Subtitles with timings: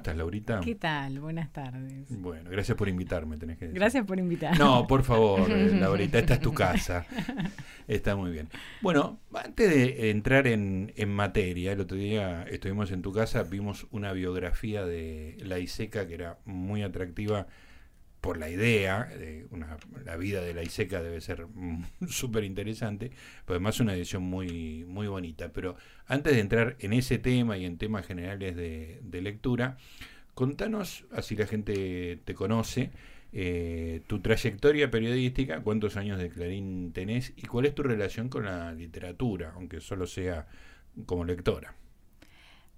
[0.00, 0.60] estás, Laurita?
[0.60, 1.20] ¿Qué tal?
[1.20, 2.06] Buenas tardes.
[2.08, 3.78] Bueno, gracias por invitarme, tenés que decir.
[3.78, 4.58] Gracias por invitarme.
[4.58, 7.06] No, por favor, eh, Laurita, esta es tu casa.
[7.86, 8.48] Está muy bien.
[8.80, 13.86] Bueno, antes de entrar en, en materia, el otro día estuvimos en tu casa, vimos
[13.90, 17.46] una biografía de La Iseca que era muy atractiva
[18.20, 21.46] por la idea, de una, la vida de la ISECA debe ser
[22.08, 23.10] súper interesante,
[23.44, 25.52] pero además una edición muy, muy bonita.
[25.52, 25.76] Pero
[26.06, 29.76] antes de entrar en ese tema y en temas generales de, lectura,
[30.34, 32.90] contanos, así la gente te conoce,
[33.32, 38.44] eh, tu trayectoria periodística, cuántos años de Clarín tenés y cuál es tu relación con
[38.44, 40.46] la literatura, aunque solo sea
[41.06, 41.74] como lectora.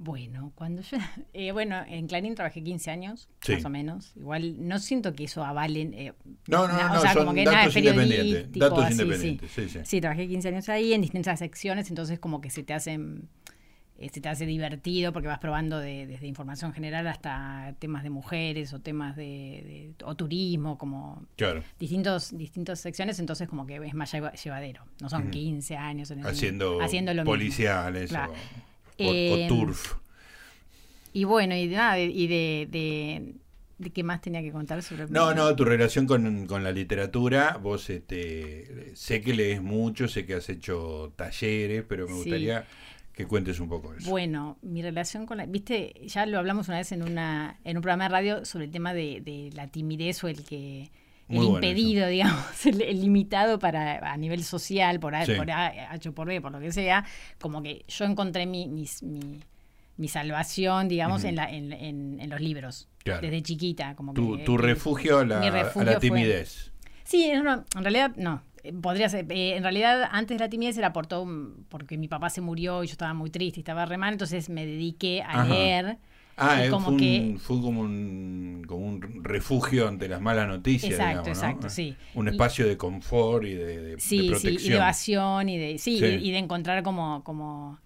[0.02, 0.96] Bueno, cuando yo,
[1.32, 4.12] eh, bueno, en Clarín trabajé 15 años, más o menos.
[4.16, 5.94] Igual no siento que eso avalen.
[5.94, 6.12] Eh,
[6.48, 8.52] no, no, no, o sea, como que datos nada, independientes.
[8.52, 9.68] Datos independientes, sí.
[9.68, 10.00] Sí, sí.
[10.00, 13.28] trabajé 15 años ahí en distintas secciones, entonces como que se te hacen
[13.98, 18.72] eh, se te hace divertido porque vas probando desde información general hasta temas de mujeres
[18.72, 21.62] o temas de, o turismo, como claro.
[21.78, 24.84] distintos distintas secciones, entonces como que es más llevadero.
[25.00, 28.32] No son 15 años en el, haciendo, haciendo lo policiales o
[28.98, 29.94] o, eh, turf.
[31.12, 32.68] Y bueno, y de nada, y de,
[33.78, 37.90] de, qué más tenía que contar sobre No, no, tu relación con, la literatura, vos
[37.90, 42.66] este, sé que lees mucho, sé que has hecho talleres, pero me gustaría
[43.12, 44.08] que cuentes un poco eso.
[44.08, 47.82] Bueno, mi relación con la, viste, ya lo hablamos una vez en una en un
[47.82, 50.90] programa de radio sobre el tema de, la timidez o el que
[51.28, 56.26] el impedido, digamos, el, limitado para a nivel social, por A, por A, H por
[56.26, 57.04] B, por lo que sea,
[57.40, 63.42] como que yo encontré mi, mi, salvación, digamos, en, la, en, en, los libros, desde
[63.42, 63.94] chiquita.
[63.94, 66.72] Como tu, tu refugio, a la, a la timidez.
[67.04, 68.42] sí, en realidad no.
[68.80, 71.26] Podría ser, eh, en realidad antes de la timidez era por todo,
[71.68, 74.48] porque mi papá se murió y yo estaba muy triste y estaba re mal, entonces
[74.48, 75.98] me dediqué a leer
[76.36, 77.36] Ah, como fue, que...
[77.38, 80.92] fue como un, como un refugio ante las malas noticias.
[80.92, 81.94] Exacto, exacto, sí.
[82.14, 84.58] Un espacio de confort y de, sí, protección.
[84.58, 87.78] Sí, y de evasión y de, sí, Y, de encontrar como, como,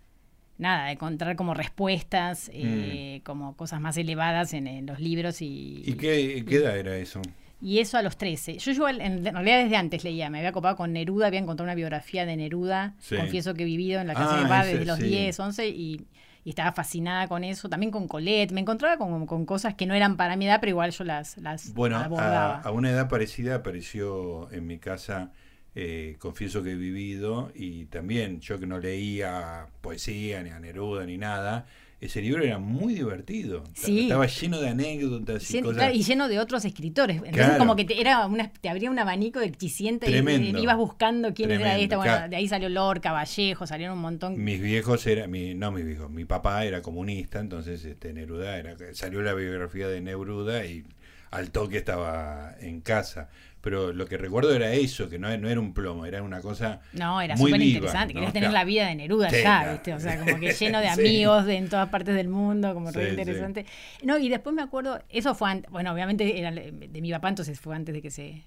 [0.58, 3.24] nada, de encontrar como respuestas, eh, mm.
[3.24, 5.42] como cosas más elevadas en, los libros.
[5.42, 7.20] ¿Y, ¿Y qué, qué edad era eso?
[7.60, 8.58] Y eso a los 13.
[8.58, 11.74] Yo, yo en, realidad desde antes leía, me había copado con Neruda, había encontrado una
[11.74, 14.84] biografía de Neruda, confieso que he vivido en la casa de mi ah, padre desde
[14.84, 16.06] los 10, 11 y
[16.46, 19.94] y estaba fascinada con eso, también con Colette, me encontraba con, con cosas que no
[19.94, 24.48] eran para mi edad, pero igual yo las, las bueno, A, una edad parecida apareció
[24.52, 25.32] en mi casa,
[25.74, 31.04] eh, confieso que he vivido, y también yo que no leía poesía, ni a Neruda,
[31.04, 31.66] ni nada,
[32.06, 33.64] ese libro era muy divertido.
[33.74, 35.94] Estaba lleno de anécdotas y cosas.
[35.94, 37.22] y lleno de otros escritores.
[37.24, 41.34] Entonces, como que te, era una, te abría un abanico de y, y, ibas buscando
[41.34, 41.96] quién era esta.
[41.96, 44.42] Bueno, de ahí salió Lorca, Vallejo, salieron un montón.
[44.42, 48.76] Mis viejos eran, mi, no mis viejos, mi papá era comunista, entonces este Neruda era,
[48.92, 50.84] salió la biografía de Neruda y
[51.30, 53.28] al toque estaba en casa
[53.66, 56.82] pero lo que recuerdo era eso, que no, no era un plomo, era una cosa.
[56.92, 58.14] No, era súper interesante.
[58.14, 59.92] Querías tener la vida de Neruda ya, ¿viste?
[59.92, 63.10] O sea, como que lleno de amigos de, en todas partes del mundo, como re
[63.10, 63.66] interesante.
[64.04, 67.58] No, y después me acuerdo, eso fue antes, bueno, obviamente era de mi papá, entonces
[67.58, 68.44] fue antes de que se,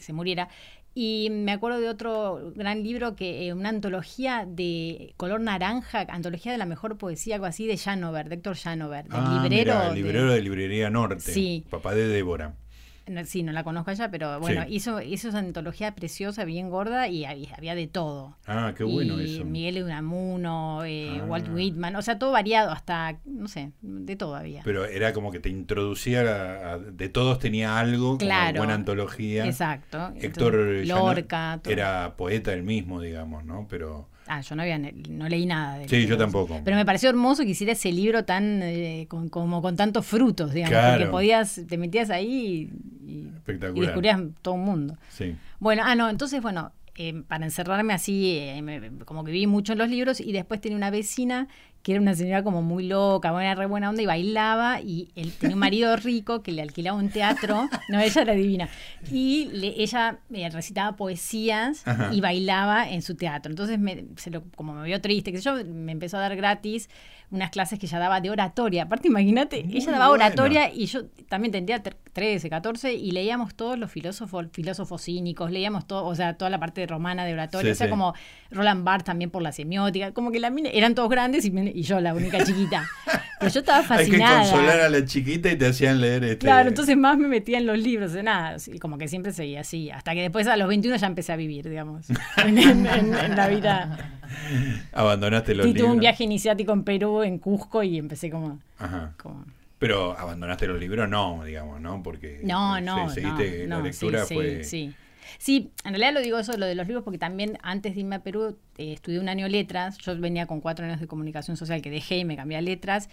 [0.00, 0.48] se muriera.
[0.94, 6.52] Y me acuerdo de otro gran libro, que eh, una antología de color naranja, antología
[6.52, 9.92] de la mejor poesía, algo así, de Janover, de Héctor Janover, del ah, librero.
[9.92, 11.66] librero de, Librería Norte, sí.
[11.68, 12.54] papá de Débora
[13.24, 17.24] sí, no la conozco allá, pero bueno, hizo, hizo esa antología preciosa, bien gorda, y
[17.24, 18.36] había, de todo.
[18.46, 19.44] Ah, qué bueno eso.
[19.44, 21.24] Miguel Unamuno, eh, ah.
[21.26, 24.62] Walt Whitman, o sea, todo variado, hasta, no sé, de todo había.
[24.62, 29.46] Pero era como que te introducía, de todos tenía algo, claro, como buena antología.
[29.46, 30.12] Exacto.
[30.16, 30.54] Héctor
[30.86, 31.60] Lorca.
[31.66, 33.66] Era poeta el mismo, digamos, ¿no?
[33.68, 34.08] Pero...
[34.28, 36.60] Ah, yo no había no leí nada de Sí, yo tampoco.
[36.64, 40.52] Pero me pareció hermoso que hiciera ese libro tan eh, con, como con tantos frutos,
[40.52, 42.70] digamos, porque podías, te metías ahí
[43.06, 43.30] y,
[43.74, 44.98] y descubrías todo un mundo.
[45.08, 45.34] Sí.
[45.58, 49.78] Bueno, ah, no, entonces, bueno, eh, para encerrarme así, eh, como que vi mucho en
[49.78, 51.46] los libros y después tenía una vecina
[51.82, 55.32] que era una señora como muy loca, buena, re buena onda y bailaba y él
[55.32, 58.68] tenía un marido rico que le alquilaba un teatro, no, ella era divina,
[59.10, 63.50] y ella eh, recitaba poesías y bailaba en su teatro.
[63.50, 66.88] Entonces, me, se lo, como me vio triste, que yo, me empezó a dar gratis
[67.30, 68.84] unas clases que ella daba de oratoria.
[68.84, 73.90] Aparte, imagínate, ella daba oratoria y yo también tendría 13, 14 y leíamos todos los
[73.90, 77.90] filósofos, filósofos cínicos, leíamos todo, o sea, toda la parte romana de oratoria, o sea,
[77.90, 78.14] como
[78.50, 82.14] Roland Barthes también por la semiótica, como que la eran todos grandes y, yo la
[82.14, 82.88] única chiquita.
[83.38, 84.40] Pero yo estaba fascinada.
[84.40, 86.38] Hay que consolar a la chiquita y te hacían leer este.
[86.38, 89.60] Claro, entonces más me metía en los libros, de nada, y como que siempre seguía
[89.60, 92.06] así, hasta que después a los 21 ya empecé a vivir, digamos,
[92.38, 94.18] en la vida
[94.92, 98.60] Abandonaste los sí, tuve un viaje iniciático en Perú, en Cusco, y empecé como...
[99.78, 102.02] Pero abandonaste los libros, no, digamos, ¿no?
[102.02, 104.64] Porque no, no, seguiste no, la lectura sí, fue...
[104.64, 104.94] Sí,
[105.38, 105.70] sí.
[105.84, 108.22] en realidad lo digo eso, lo de los libros, porque también antes de irme a
[108.22, 109.96] Perú eh, estudié un año letras.
[109.98, 113.08] Yo venía con cuatro años de comunicación social que dejé y me cambié a letras.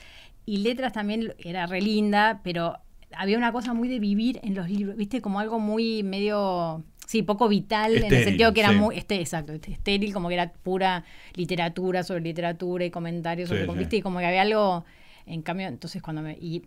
[0.48, 2.80] Y letras también era re linda, pero
[3.18, 5.22] había una cosa muy de vivir en los libros, ¿viste?
[5.22, 9.54] Como algo muy medio Sí, poco vital, en el sentido que era muy, este, exacto,
[9.54, 11.04] este, estéril, como que era pura
[11.36, 13.98] literatura sobre literatura y comentarios sobre, ¿viste?
[13.98, 14.86] Y como que había algo,
[15.28, 16.64] en cambio, entonces cuando me, y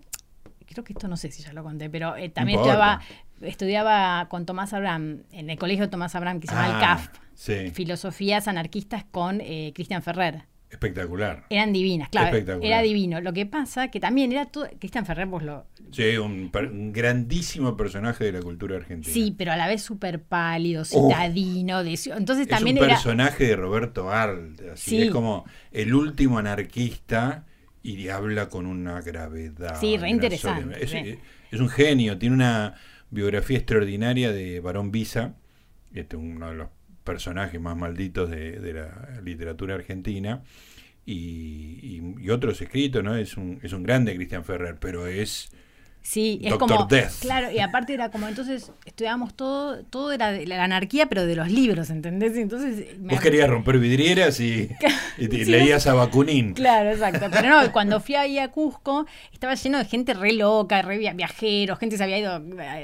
[0.65, 3.01] creo que esto no sé si ya lo conté, pero eh, también estudiaba,
[3.41, 7.11] estudiaba con Tomás Abraham, en el colegio de Tomás Abraham, que se llama el ah,
[7.35, 10.45] CAF, Filosofías Anarquistas con eh, Cristian Ferrer.
[10.71, 11.47] Espectacular.
[11.49, 12.37] Eran divinas, claro.
[12.61, 13.21] Era divino.
[13.21, 14.69] Lo que pasa que también era todo.
[14.79, 15.67] Cristian Ferrer, vos lo.
[15.93, 16.51] Sí, un,
[16.93, 19.13] grandísimo personaje de la cultura argentina.
[19.13, 21.81] Sí, pero a la vez súper pálido, citadino.
[21.81, 24.61] entonces también es un personaje de Roberto Arlt.
[24.73, 27.47] Así es como el último anarquista
[27.83, 29.81] y habla con una gravedad.
[29.81, 31.19] Sí, re interesante.
[31.51, 32.75] Es, un genio, tiene una
[33.11, 35.37] biografía extraordinaria de Barón Visa,
[35.95, 36.69] este, uno de los
[37.09, 40.43] personajes más malditos de, la literatura argentina.
[41.07, 43.17] Y, y, otros escritos, ¿no?
[43.17, 45.51] Es un, es un grande Cristian Ferrer, pero es
[46.03, 46.89] Sí, es como.
[47.21, 51.37] Claro, y aparte era como, entonces estudiábamos todo, todo era de la anarquía, pero de
[51.37, 52.37] los libros, ¿entendés?
[52.37, 52.99] Entonces.
[52.99, 54.71] Vos querías romper vidrieras y,
[55.19, 56.55] leías a Bakunin.
[56.55, 57.27] Claro, exacto.
[57.33, 61.79] Pero no, cuando fui ahí a Cusco, estaba lleno de gente re loca, re viajeros,
[61.79, 62.43] gente se había ido,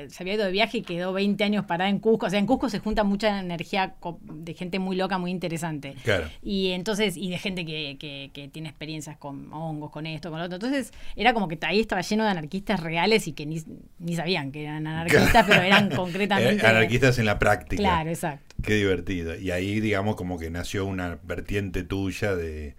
[0.08, 2.26] se había ido de viaje y quedó 20 años parada en Cusco.
[2.26, 5.94] O sea, en Cusco se junta mucha energía de gente muy loca, muy interesante.
[6.05, 6.28] Claro.
[6.43, 10.38] Y entonces, y de gente que, que, que tiene experiencias con hongos, con esto, con
[10.38, 10.56] lo otro.
[10.56, 13.62] Entonces, era como que ahí estaba lleno de anarquistas reales y que ni,
[13.99, 16.67] ni sabían que eran anarquistas, pero eran concretamente...
[16.67, 17.83] anarquistas en la práctica.
[17.83, 18.55] Claro, exacto.
[18.62, 19.37] Qué divertido.
[19.37, 22.75] Y ahí, digamos, como que nació una vertiente tuya de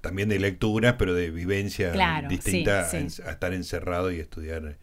[0.00, 1.90] también de lectura, pero de vivencia
[2.28, 4.78] distinta A, estar encerrado y estudiar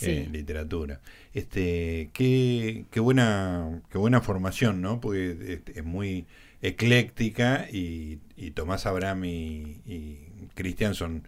[0.00, 1.00] eh, literatura.
[1.34, 5.00] Este, qué, qué buena, qué buena formación, ¿no?
[5.00, 6.26] Porque es, muy
[6.62, 11.26] ecléctica y, y Tomás Abraham y, y Cristian son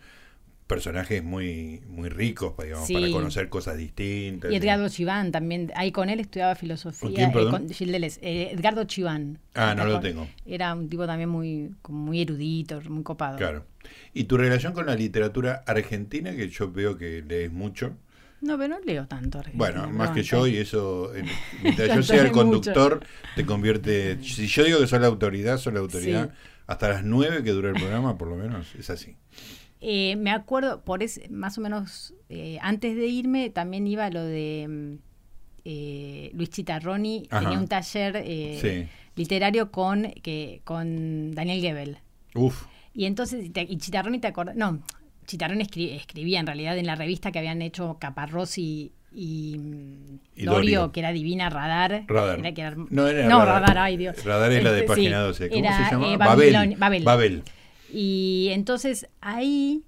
[0.70, 4.52] personajes muy muy ricos digamos, para conocer cosas distintas.
[4.52, 7.32] Y Edgardo Chiván también, ahí con él estudiaba filosofía.
[7.32, 9.40] ¿Con quién, eh, eh, Edgardo Chiván.
[9.54, 10.28] Ah, no lo tengo.
[10.46, 13.36] Era un tipo también muy, muy erudito, muy copado.
[13.36, 13.66] Claro.
[14.14, 17.96] ¿Y tu relación con la literatura argentina, que yo veo que lees mucho?
[18.40, 21.10] No, pero no leo tanto Bueno, más que yo, y eso,
[21.64, 24.22] mientras yo sea el conductor, te convierte.
[24.22, 26.30] Si yo digo que soy la autoridad, soy la autoridad.
[26.68, 29.16] Hasta las nueve que dura el programa, por lo menos, es así.
[29.80, 34.22] Eh, me acuerdo, por ese, más o menos eh, antes de irme, también iba lo
[34.22, 34.94] de mm,
[35.64, 38.22] eh, Luis Chitarroni, tenía un taller
[39.16, 41.98] literario con, que, con Daniel Gebel.
[42.34, 42.66] Uf.
[42.92, 44.82] Y entonces, y Chitarroni te acordás, no,
[45.26, 49.56] Chitarroni escribía en realidad en la revista que habían hecho Caparrós y, y,
[50.44, 52.04] Dorio, que era Divina Radar.
[52.06, 52.76] Radar.
[52.90, 54.24] no, era radar, ay Dios.
[54.24, 55.48] Radar es la de este, página 12.
[55.48, 56.16] ¿Cómo se llama?
[56.16, 57.04] Babel.
[57.04, 57.42] Babel.
[57.92, 59.84] Y entonces ahí,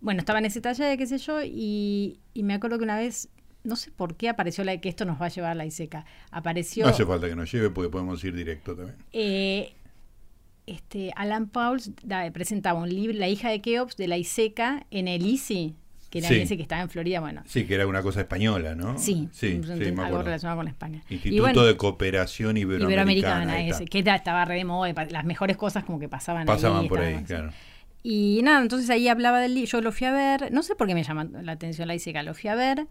[0.00, 3.28] bueno, estaba en ese taller, qué sé yo, y, me acuerdo que una vez,
[3.64, 6.04] no sé por qué apareció la que esto nos va a llevar a la ISECA.
[6.30, 6.84] Apareció.
[6.84, 8.96] No hace falta que nos lleve porque podemos ir directo también.
[9.12, 9.74] Eh,
[10.66, 11.92] este, Alan Pauls
[12.32, 15.74] presentaba un libro, La hija de Keops, de la ISECA, en el ICI,
[16.10, 17.42] que era ese que estaba en Florida, bueno.
[17.46, 18.98] Sí, que era una cosa española, ¿no?
[18.98, 19.60] Sí, sí,
[19.98, 21.02] algo relacionado con España.
[21.08, 23.60] Instituto de Cooperación Iberoamericana.
[23.66, 27.22] ese, que estaba re de moda, las mejores cosas como que pasaban Pasaban por ahí,
[27.24, 27.52] claro.
[28.02, 30.86] Y nada, entonces ahí hablaba del libro, yo lo fui a ver, no sé por
[30.86, 32.86] qué me llama la atención la ISECA, lo fui a ver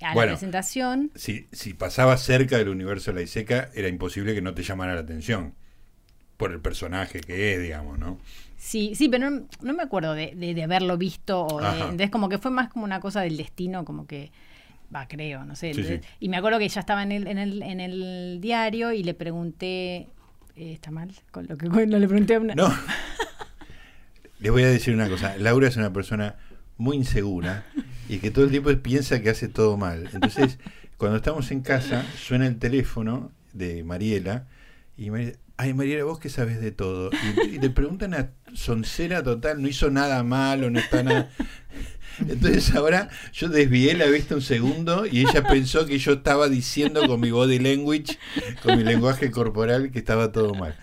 [0.00, 1.10] a la presentación.
[1.14, 4.94] Si, si pasaba cerca del universo de la ISECA, era imposible que no te llamara
[4.94, 5.54] la atención
[6.36, 8.18] por el personaje que es, digamos, ¿no?
[8.58, 11.46] Sí, sí, pero no, me acuerdo de, de, haberlo visto.
[11.46, 14.32] O entonces, como que fue más como una cosa del destino, como que.
[14.94, 16.02] Va, creo, no sé.
[16.18, 19.14] Y me acuerdo que ya estaba en el, en el, en el diario y le
[19.14, 20.08] pregunté.
[20.56, 21.14] Eh, ¿Está mal?
[21.30, 22.54] Con lo que no le pregunté a una.
[22.56, 22.68] No.
[24.40, 25.36] le voy a decir una cosa.
[25.38, 26.34] Laura es una persona
[26.78, 27.64] muy insegura
[28.08, 30.08] y que todo el tiempo piensa que hace todo mal.
[30.12, 30.58] Entonces,
[30.96, 34.48] cuando estamos en casa, suena el teléfono de Mariela
[34.96, 37.10] y Mariela ay Mariela, vos que sabes de todo.
[37.52, 41.30] Y, le preguntan a Soncera total, no hizo nada malo, no está nada.
[42.20, 47.06] Entonces ahora yo desvié la vista un segundo y ella pensó que yo estaba diciendo
[47.06, 48.18] con mi body language,
[48.62, 50.76] con mi lenguaje corporal, que estaba todo mal.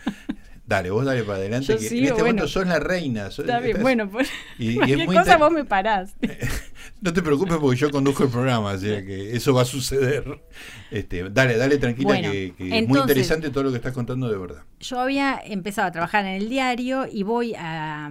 [0.67, 1.77] Dale, vos dale para adelante.
[1.77, 3.27] que en este momento sos la reina.
[3.27, 4.29] está bien, bueno, pues,
[4.59, 6.15] y, y cosa vos me parás.
[7.01, 10.41] no te preocupes porque yo conduzco el programa, así que eso va a suceder.
[10.89, 14.63] Este, dale, dale tranquila, que, es muy interesante todo lo que estás contando de verdad.
[14.79, 18.09] Yo había empezado a trabajar en el diario y voy a,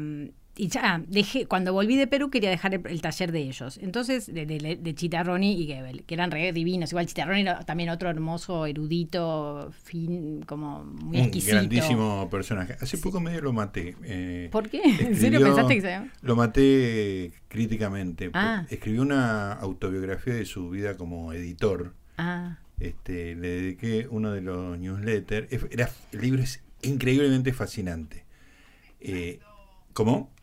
[0.56, 3.78] y ya dejé, cuando volví de Perú quería dejar el, taller de ellos.
[3.82, 6.92] Entonces, de, de, Chitarroni y Gebel, que eran re divinos.
[6.92, 11.56] Igual Chitarroni era también otro hermoso, erudito, fin, como muy exquisito.
[11.56, 12.76] Un grandísimo personaje.
[12.80, 13.96] Hace poco medio lo maté.
[14.04, 14.82] Eh, ¿Por qué?
[15.00, 18.30] ¿En serio pensaste que se Lo maté críticamente.
[18.32, 18.64] Ah.
[18.70, 21.94] Escribió una autobiografía de su vida como editor.
[22.16, 22.58] Ah.
[22.78, 25.48] Este, le dediqué uno de los newsletters.
[25.70, 28.24] Era, el libro es increíblemente fascinante.
[29.00, 29.40] Eh,
[29.92, 30.33] ¿Cómo?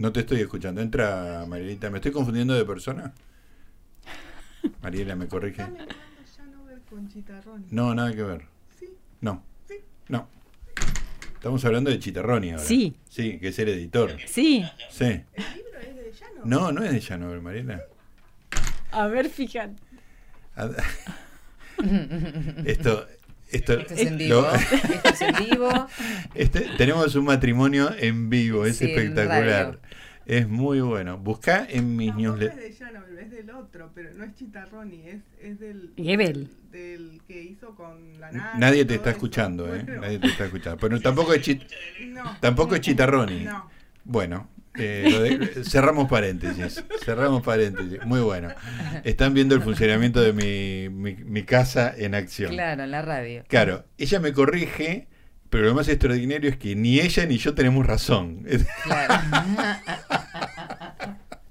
[0.00, 0.80] No te estoy escuchando.
[0.80, 1.90] Entra, Marielita.
[1.90, 3.12] ¿Me estoy confundiendo de persona?
[4.82, 5.62] Mariela, ¿me corrige?
[7.70, 8.46] No, nada que ver.
[8.78, 8.88] ¿Sí?
[9.20, 9.44] No.
[9.68, 9.74] ¿Sí?
[10.08, 10.26] No.
[11.34, 12.64] Estamos hablando de Chitarroni ahora.
[12.64, 12.96] Sí.
[13.10, 14.16] Sí, que es el editor.
[14.24, 14.64] Sí.
[14.88, 15.04] Sí.
[15.04, 16.40] ¿El libro es de Llano?
[16.44, 17.82] No, no es de Llano, Mariela.
[18.92, 19.74] A ver, fíjate.
[22.64, 23.06] Esto,
[23.52, 24.46] esto, es en vivo.
[24.94, 25.88] esto es en vivo.
[26.34, 29.78] Este, tenemos un matrimonio en vivo, es espectacular.
[30.30, 31.18] Es muy bueno.
[31.18, 32.68] Busca en mis no, No es de
[33.20, 38.20] es del otro, pero no es Chitarroni, es, es del, del, del, que hizo con
[38.20, 38.52] la nana.
[38.56, 39.82] Nadie te está escuchando, ¿eh?
[39.82, 40.78] Nadie te está escuchando.
[40.80, 41.62] Pero tampoco es, chit,
[42.06, 43.40] no, tampoco es Chitarroni.
[43.40, 43.68] No.
[44.04, 46.84] Bueno, eh, cerramos paréntesis.
[47.04, 47.98] Cerramos paréntesis.
[48.04, 48.50] Muy bueno.
[49.02, 52.52] Están viendo el funcionamiento de mi, mi, casa en acción.
[52.52, 53.44] Claro, en la radio.
[53.48, 55.08] Claro, ella me corrige,
[55.50, 58.46] pero lo más extraordinario es que ni ella ni yo tenemos razón.
[58.84, 59.14] Claro.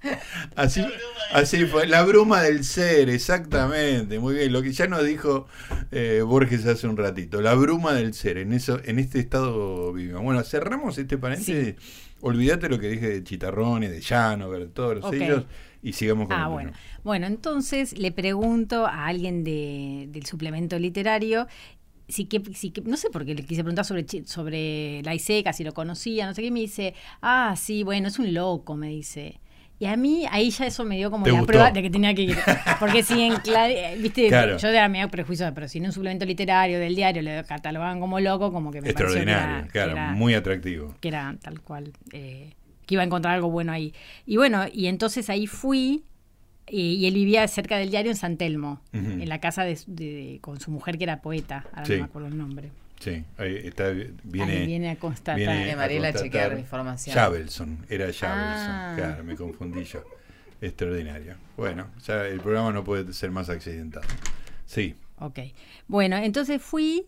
[0.55, 0.85] Así,
[1.31, 5.47] así fue, la bruma del ser, exactamente, muy bien, lo que ya nos dijo
[5.91, 10.21] eh, Borges hace un ratito, la bruma del ser, en eso, en este estado vivimos.
[10.21, 11.75] Bueno, cerramos este paréntesis
[12.21, 15.45] Olvídate lo que dije de Chitarrón y de Llano, de todos los sellos
[15.81, 16.73] y sigamos con Ah, bueno.
[17.03, 21.47] Bueno, entonces le pregunto a alguien de, del suplemento literario
[22.09, 25.53] si que, si que, no sé por qué le quise preguntar sobre, sobre la ISECA,
[25.53, 28.89] si lo conocía, no sé qué, me dice, ah, sí, bueno, es un loco, me
[28.89, 29.39] dice.
[29.81, 32.23] Y a mí, ahí ya eso me dio como la prueba de que tenía que
[32.23, 32.37] ir.
[32.81, 34.57] Porque si en eh, viste, claro.
[34.57, 38.19] yo era medio prejuicio, pero si en un suplemento literario del diario le catalogaban como
[38.19, 40.95] loco, como que me Extraordinario, que claro, muy atractivo.
[40.99, 42.51] Que era tal cual, eh,
[42.85, 43.93] que iba a encontrar algo bueno ahí.
[44.25, 46.03] Y bueno, y entonces ahí fui,
[46.67, 50.71] y, él vivía cerca del diario en San Telmo, en la casa de, con su
[50.71, 52.71] mujer que era poeta, ahora no me acuerdo el nombre.
[52.99, 53.91] Sí, ahí está,
[54.23, 55.37] viene, viene a constatar.
[55.37, 57.15] Viene Mariela a chequear información.
[57.15, 58.93] Javelson, era Javelson, ah.
[58.97, 60.03] claro, me confundí yo.
[60.61, 61.35] Extraordinario.
[61.55, 64.05] Bueno, ya el programa no puede ser más accidentado.
[64.65, 64.95] Sí.
[65.17, 65.39] Ok.
[65.87, 67.07] Bueno, entonces fui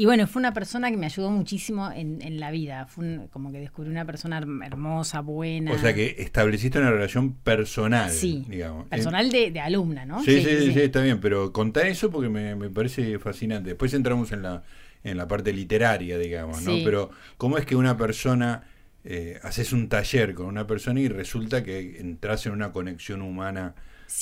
[0.00, 2.86] y bueno, fue una persona que me ayudó muchísimo en, en la vida.
[2.86, 5.72] Fue como que descubrí una persona hermosa, buena.
[5.72, 8.88] O sea que estableciste una relación personal, sí, digamos.
[8.88, 10.22] Personal de, de, alumna, ¿no?
[10.22, 13.68] Sí sí, sí está bien, pero contá eso porque me, me parece fascinante.
[13.68, 14.62] Después entramos en la
[15.04, 16.72] en la parte literaria, digamos, ¿no?
[16.84, 18.64] Pero ¿cómo es que una persona,
[19.04, 23.74] eh, haces un taller con una persona y resulta que entras en una conexión humana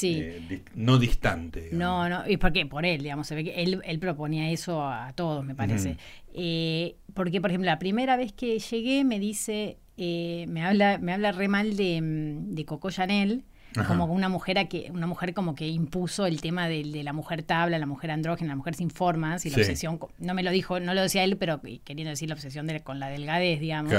[0.02, 1.70] eh, no distante?
[1.72, 5.12] No, no, y porque por él, digamos, se ve que él, él proponía eso a
[5.14, 5.96] todos, me parece.
[6.32, 11.32] Eh, porque, por ejemplo, la primera vez que llegué me dice, me, habla, me habla
[11.32, 13.44] re mal de, mm, de Coco Chanel,
[13.86, 17.42] como una mujer a que una mujer como que impuso el tema de, la mujer
[17.42, 20.80] tabla, la mujer andrógena, la mujer sin formas y la obsesión, no me lo dijo,
[20.80, 23.92] no lo decía él, pero queriendo decir la obsesión de, con la delgadez, digamos.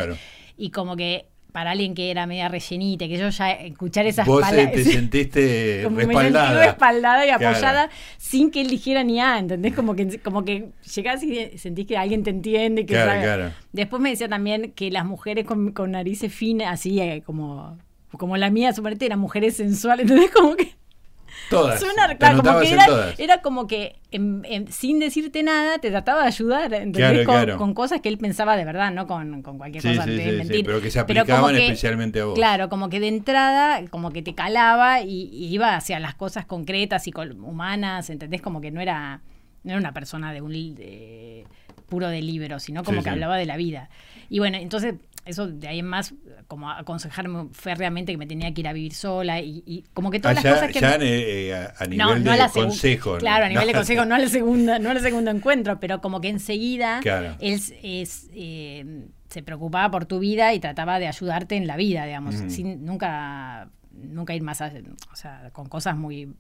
[0.58, 4.42] Y como que para alguien que era media rellenita, que yo ya escuchar esas Vos
[4.42, 4.72] eh, palabras.
[4.72, 6.66] te sentiste respaldada.
[6.66, 9.74] respaldada y apoyada sin que él dijera ni a, ¿entendés?
[9.74, 12.86] Como que, como que llegás y sentís que alguien te entiende.
[12.86, 17.78] Que Después me decía también que las mujeres con, con narices finas, así eh, como
[18.18, 20.76] como la mía, suponete, eran mujeres sensuales, entonces como que...
[21.50, 21.84] Todas.
[22.36, 22.78] como que
[23.18, 23.96] era, como que
[24.70, 27.26] sin decirte nada te trataba de ayudar, ¿entendés?
[27.58, 30.66] con, cosas que él pensaba de verdad, no con, cualquier cosa sí, de mentir.
[30.66, 32.36] pero que se aplicaban especialmente a vos.
[32.36, 37.08] Claro, como que de entrada, como que te calaba y, iba hacia las cosas concretas
[37.08, 38.42] y humanas, ¿entendés?
[38.42, 39.22] Como que no era,
[39.64, 40.54] no era una persona de un
[41.88, 43.90] puro de libro, sino como que hablaba de la vida.
[44.30, 44.96] Y bueno, entonces
[45.26, 46.14] eso de ahí en más,
[46.48, 50.44] como aconsejarme férreamente que me tenía que ir a vivir sola y, como que todas
[50.44, 50.80] las cosas que...
[50.80, 53.18] Ya eh, a, nivel de consejo.
[53.18, 56.30] Claro, a nivel de consejo, no al segunda, no al segundo encuentro, pero como que
[56.30, 57.00] enseguida
[57.40, 62.06] él es, eh, se preocupaba por tu vida y trataba de ayudarte en la vida,
[62.06, 66.34] digamos, sin nunca nunca ir más allá, o sea, con cosas muy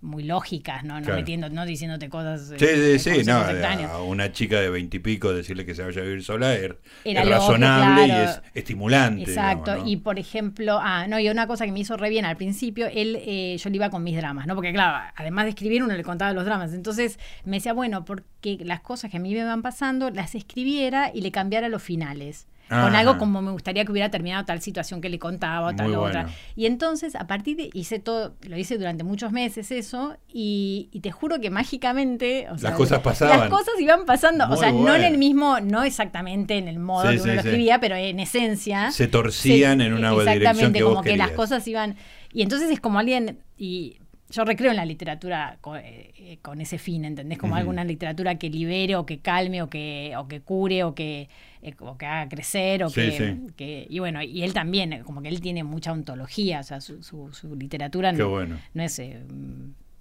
[0.00, 1.00] muy lógicas, ¿no?
[1.00, 2.52] No metiendo, no diciéndote cosas.
[2.58, 6.22] Sí, sí, sí, no, a una chica de veintipico decirle que se vaya a vivir
[6.22, 6.72] sola es,
[7.04, 9.22] razonable y es estimulante.
[9.22, 12.36] Exacto, y por ejemplo, ah, no, y una cosa que me hizo re bien al
[12.36, 14.54] principio, él, eh, yo le iba con mis dramas, ¿no?
[14.54, 16.72] Porque claro, además de escribir, uno le contaba los dramas.
[16.72, 21.10] Entonces me decía, bueno, porque las cosas que a mí me van pasando, las escribiera
[21.12, 22.46] y le cambiara los finales.
[22.68, 25.94] Con algo como me gustaría que hubiera terminado tal situación que le contaba o tal
[25.94, 26.28] otra.
[26.54, 31.10] Y entonces, a partir de, hice todo, lo hice durante muchos meses eso, y, te
[31.10, 33.40] juro que mágicamente, las cosas pasaban.
[33.40, 37.10] Las cosas iban pasando, o sea, no en el mismo, no exactamente en el modo
[37.10, 38.90] que uno lo escribía, pero en esencia.
[38.90, 41.96] Se torcían en una dirección Exactamente, como que las cosas iban,
[42.32, 43.98] y entonces es como alguien, y
[44.30, 47.38] yo recreo en la literatura eh, eh, con, ese fin, ¿entendés?
[47.38, 51.28] Como alguna literatura que libere o que calme o que, o que cure o que,
[51.62, 55.64] eh, que haga crecer o que, Y bueno, y él también, como que él tiene
[55.64, 59.02] mucha ontología, o sea, su, su, literatura no, no, es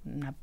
[0.06, 0.36] una,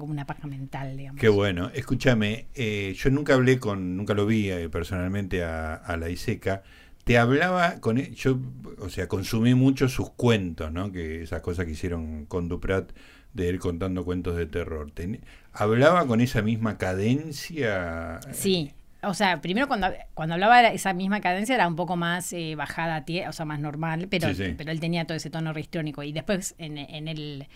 [0.00, 1.20] una paja mental, digamos.
[1.20, 1.70] Qué bueno.
[1.74, 2.46] Escúchame,
[2.94, 6.62] yo nunca hablé con, nunca lo vi personalmente a, a la ISECA.
[7.04, 8.38] Te hablaba con e, yo
[8.78, 12.92] o sea consumí mucho sus cuentos no que esas cosas que hicieron con Duprat
[13.32, 14.92] de él contando cuentos de terror.
[15.52, 21.54] Hablaba con esa misma cadencia sí o sea, primero cuando, cuando hablaba esa misma cadencia
[21.54, 25.16] era un poco más eh, bajada, o sea, más normal, pero, pero él tenía todo
[25.16, 26.02] ese tono ristrónico.
[26.02, 27.46] Y después en, en el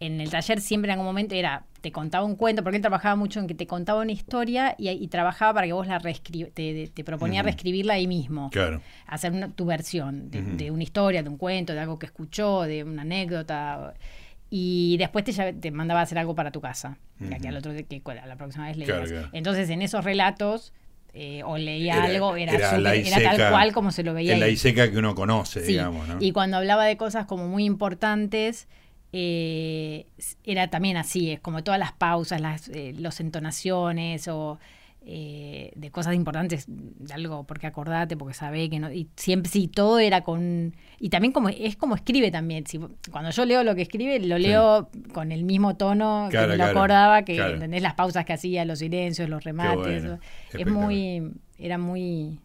[0.00, 3.16] en el taller siempre en algún momento era, te contaba un cuento, porque él trabajaba
[3.16, 7.04] mucho en que te contaba una historia y, trabajaba para que vos la te, te,
[7.04, 8.50] proponía reescribirla ahí mismo.
[8.50, 8.80] Claro.
[9.06, 13.02] Hacer tu versión de, una historia, de un cuento, de algo que escuchó, de una
[13.02, 13.94] anécdota.
[14.50, 16.96] Y después te, te mandaba a hacer algo para tu casa.
[17.18, 19.12] que al otro que la próxima vez leías.
[19.32, 20.72] Entonces, en esos relatos
[21.14, 24.34] eh, o leía algo, era, era, tal cual como se lo veía.
[24.34, 26.06] En la Iseca que uno conoce, digamos.
[26.20, 28.68] Y cuando hablaba de cosas como muy importantes,
[29.12, 30.06] eh,
[30.44, 34.58] era también así, es como todas las pausas, las eh, los entonaciones o
[35.10, 39.66] eh, de cosas importantes, de algo, porque acordate, porque sabe que no, y siempre sí,
[39.66, 42.78] todo era con, y también como es como escribe también, si,
[43.10, 46.64] cuando yo leo lo que escribe, lo leo con el mismo tono que me lo
[46.64, 50.04] acordaba, que entendés las pausas que hacía, los silencios, los remates,
[50.52, 52.38] es muy, era muy,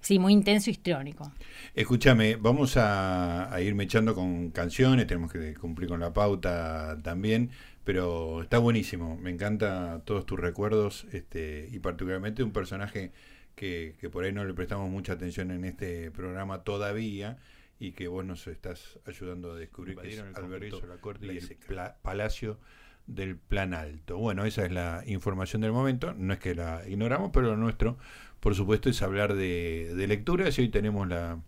[0.00, 1.30] sí, muy intenso y histriónico.
[1.74, 7.50] Escúchame, vamos a, a irme echando con canciones, tenemos que cumplir con la pauta también,
[7.84, 13.12] pero está buenísimo, me encanta todos tus recuerdos este, y particularmente un personaje
[13.54, 17.38] que, que por ahí no le prestamos mucha atención en este programa todavía
[17.78, 21.56] y que vos nos estás ayudando a descubrir que es Alberto la Corte y el
[22.02, 22.58] Palacio
[23.06, 24.16] del Plan Alto.
[24.18, 27.98] Bueno, esa es la información del momento, no es que la ignoramos, pero lo nuestro
[28.42, 31.38] por supuesto, es hablar de, de lecturas y hoy tenemos la,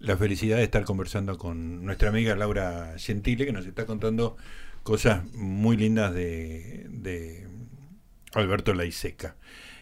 [0.00, 4.36] la felicidad de estar conversando con nuestra amiga Laura Gentile, que nos está contando
[4.86, 7.48] cosas muy lindas de, de
[8.34, 9.34] Alberto Laiseca.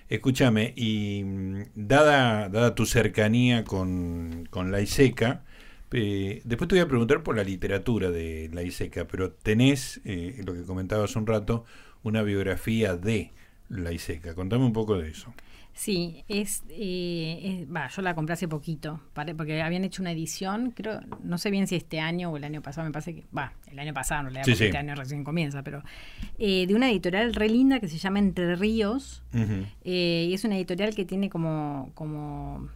[0.09, 5.45] Escúchame, y mm, dada, dada tu cercanía con, con Laiseca,
[5.93, 10.55] eh, después te voy a preguntar por la literatura de Laiseca, pero tenés, eh, lo
[10.55, 11.67] que comentabas un rato,
[12.03, 13.33] una biografía de
[13.69, 14.35] Laiseca.
[14.35, 15.35] Contame un poco de eso.
[15.75, 19.01] Sí, es, eh, yo la compré hace poquito,
[19.37, 22.63] porque habían hecho una edición, creo, no sé bien si este año o el año
[22.63, 25.83] pasado, me parece que, va, el año pasado, no le este año recién comienza, pero
[26.39, 30.57] eh, de una editorial re linda que se llama Entre Ríos, eh, y es una
[30.57, 32.69] editorial que tiene como, como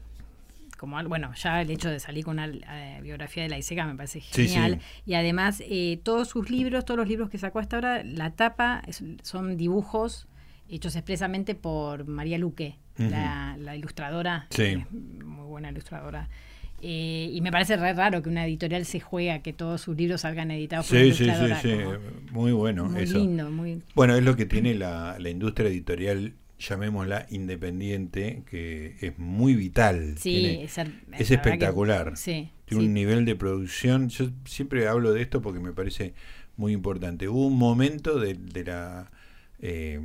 [0.76, 3.96] como bueno, ya el hecho de salir con una eh, biografía de la ISECA me
[3.96, 4.78] parece genial.
[5.06, 5.60] Y además,
[6.04, 8.82] todos sus libros, todos los libros que sacó hasta ahora, la tapa
[9.22, 10.28] son dibujos
[10.68, 14.48] hechos expresamente por María Luque, la, ilustradora,
[15.24, 16.28] muy buena ilustradora.
[16.80, 20.20] Eh, y me parece re raro que una editorial se juega que todos sus libros
[20.20, 21.60] salgan editados por una ilustradora.
[21.60, 22.84] Sí, sí, sí, muy bueno.
[22.84, 23.82] Muy lindo, muy...
[23.96, 30.16] Bueno, es lo que tiene la, la industria editorial llamémosla independiente, que es muy vital.
[30.18, 30.78] Sí, es,
[31.30, 32.14] espectacular.
[32.14, 34.08] tiene un nivel de producción.
[34.08, 36.14] Yo siempre hablo de esto porque me parece
[36.56, 37.28] muy importante.
[37.28, 39.10] Hubo un momento de la
[39.60, 40.00] eh,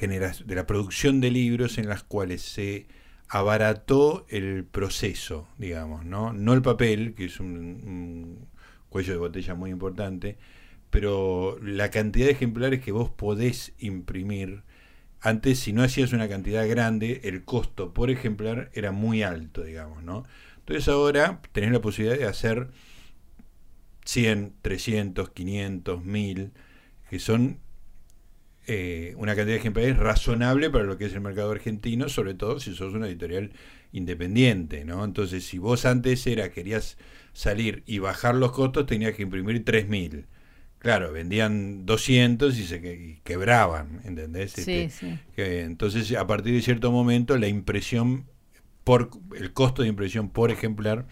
[0.00, 2.86] de la producción de libros en las cuales se
[3.28, 6.32] abarató el proceso, digamos, ¿no?
[6.32, 8.48] No el papel, que es un,
[8.88, 10.38] cuello de botella muy importante,
[10.90, 14.62] pero la cantidad de ejemplares que vos podés imprimir.
[15.20, 20.02] Antes, si no hacías una cantidad grande, el costo por ejemplar era muy alto, digamos,
[20.04, 20.24] ¿no?
[20.58, 22.68] Entonces ahora tenés la posibilidad de hacer
[24.04, 26.52] 100, 300, 500, 1000,
[27.10, 27.58] que son
[28.70, 32.60] eh, una cantidad de ejemplares razonable para lo que es el mercado argentino, sobre todo
[32.60, 33.50] si sos una editorial
[33.92, 35.06] independiente, ¿no?
[35.06, 36.98] Entonces, si vos antes era, querías
[37.32, 40.26] salir y bajar los costos, tenías que imprimir 3.000.
[40.80, 44.52] Claro, vendían 200 y se quebraban, ¿entendés?
[44.52, 45.18] Sí, este, sí.
[45.36, 48.26] entonces, a partir de cierto momento, la impresión,
[48.84, 51.06] por el costo de impresión por ejemplar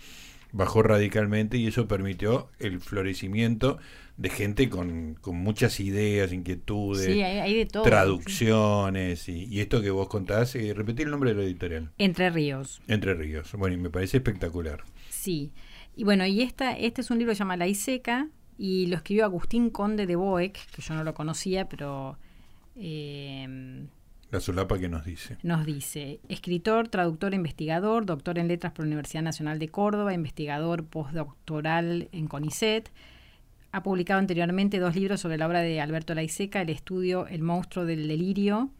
[0.52, 3.78] bajó radicalmente y eso permitió el florecimiento
[4.16, 7.08] de gente con, muchas ideas, inquietudes,
[7.84, 10.54] traducciones y, esto que vos contás.
[10.56, 11.90] Eh, repetir el nombre de la editorial.
[11.98, 12.80] Entre Ríos.
[12.88, 13.52] Entre Ríos.
[13.52, 14.84] Bueno, y me parece espectacular.
[15.10, 15.52] Sí.
[15.94, 18.96] Y bueno, y esta, este es un libro que se llama La Iseca y lo
[18.96, 22.18] escribió Agustín Conde de Boeck, que yo no lo conocía, pero...
[22.74, 23.86] Eh,
[24.30, 25.38] la solapa que nos dice.
[25.42, 30.84] Nos dice, escritor, traductor, investigador, doctor en letras por la Universidad Nacional de Córdoba, investigador
[30.84, 32.90] postdoctoral en CONICET.
[33.72, 37.84] Ha publicado anteriormente dos libros sobre la obra de Alberto Laiseca, el estudio El monstruo
[37.84, 38.70] del delirio,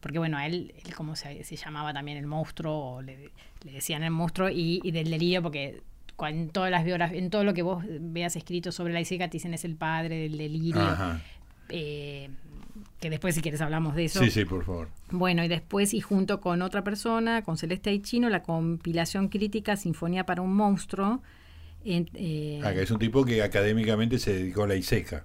[0.00, 3.30] porque bueno, a él, él como se, llamaba también el monstruo, o le,
[3.64, 5.82] decían el monstruo, y, del delirio, porque
[6.20, 9.54] en todas las biografías, en todo lo que vos veas escrito sobre Laiseca, te dicen
[9.54, 10.96] es el padre del delirio.
[11.68, 12.30] Eh,
[13.00, 14.20] que después si quieres hablamos de eso.
[14.20, 14.88] Sí, sí, por favor.
[15.10, 20.24] Bueno, y después y junto con otra persona, con Celeste Chino, la compilación crítica Sinfonía
[20.24, 21.22] para un monstruo.
[21.86, 25.24] Eh, ah, que es un tipo que académicamente se dedicó a la ISECA.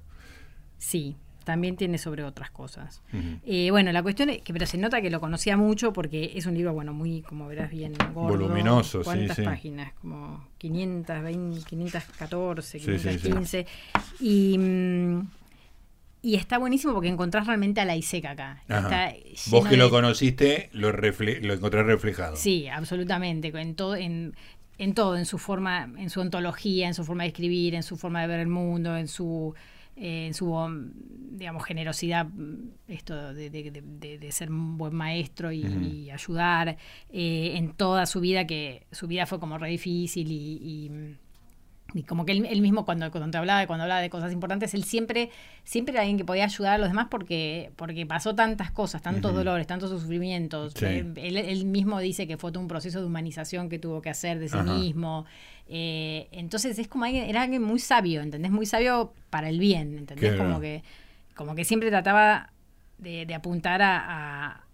[0.78, 3.02] Sí, también tiene sobre otras cosas.
[3.45, 6.45] Eh, bueno, la cuestión es que, pero se nota que lo conocía mucho porque es
[6.45, 8.38] un libro, bueno, muy, como verás, bien gordo.
[8.38, 9.93] Voluminoso, ¿Cuántas sí, páginas?
[9.93, 13.65] Como 520, 514, 515.
[14.19, 14.58] y...
[14.58, 15.28] Mm,
[16.24, 18.63] y está buenísimo porque encontrás realmente a la ISECA acá.
[19.47, 22.36] Vos que lo conociste, lo, lo encontrás reflejado.
[22.36, 23.47] Sí, absolutamente.
[23.47, 24.36] En todo, en,
[24.82, 27.98] en todo, en su forma, en su ontología, en su forma de escribir, en su
[27.98, 29.54] forma de ver el mundo, en su
[29.96, 30.56] eh, en su
[31.34, 32.26] digamos generosidad
[32.88, 36.78] esto de, de, ser un buen maestro y, ayudar
[37.12, 41.17] eh, en toda su vida que su vida fue como re difícil y y
[42.08, 45.30] como que él, mismo cuando, cuando te hablaba, cuando hablaba de cosas importantes, él siempre,
[45.64, 49.34] siempre era alguien que podía ayudar a los demás porque, porque pasó tantas cosas, tantos
[49.34, 50.74] dolores, tantos sufrimientos.
[50.82, 54.40] Eh, él, mismo dice que fue todo un proceso de humanización que tuvo que hacer
[54.40, 55.26] de sí mismo.
[55.68, 58.52] Eh, entonces es como alguien, era alguien muy sabio, ¿entendés?
[58.52, 60.36] Muy sabio para el bien, ¿entendés?
[60.36, 60.84] como que,
[61.36, 62.52] como que siempre trataba
[62.98, 64.66] de, apuntar a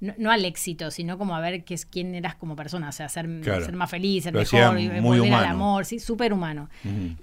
[0.00, 3.08] no, al éxito, sino como a ver qué es, quién eras como persona, o sea,
[3.08, 6.68] ser, ser más feliz, ser mejor, volver al amor, sí, súper humano.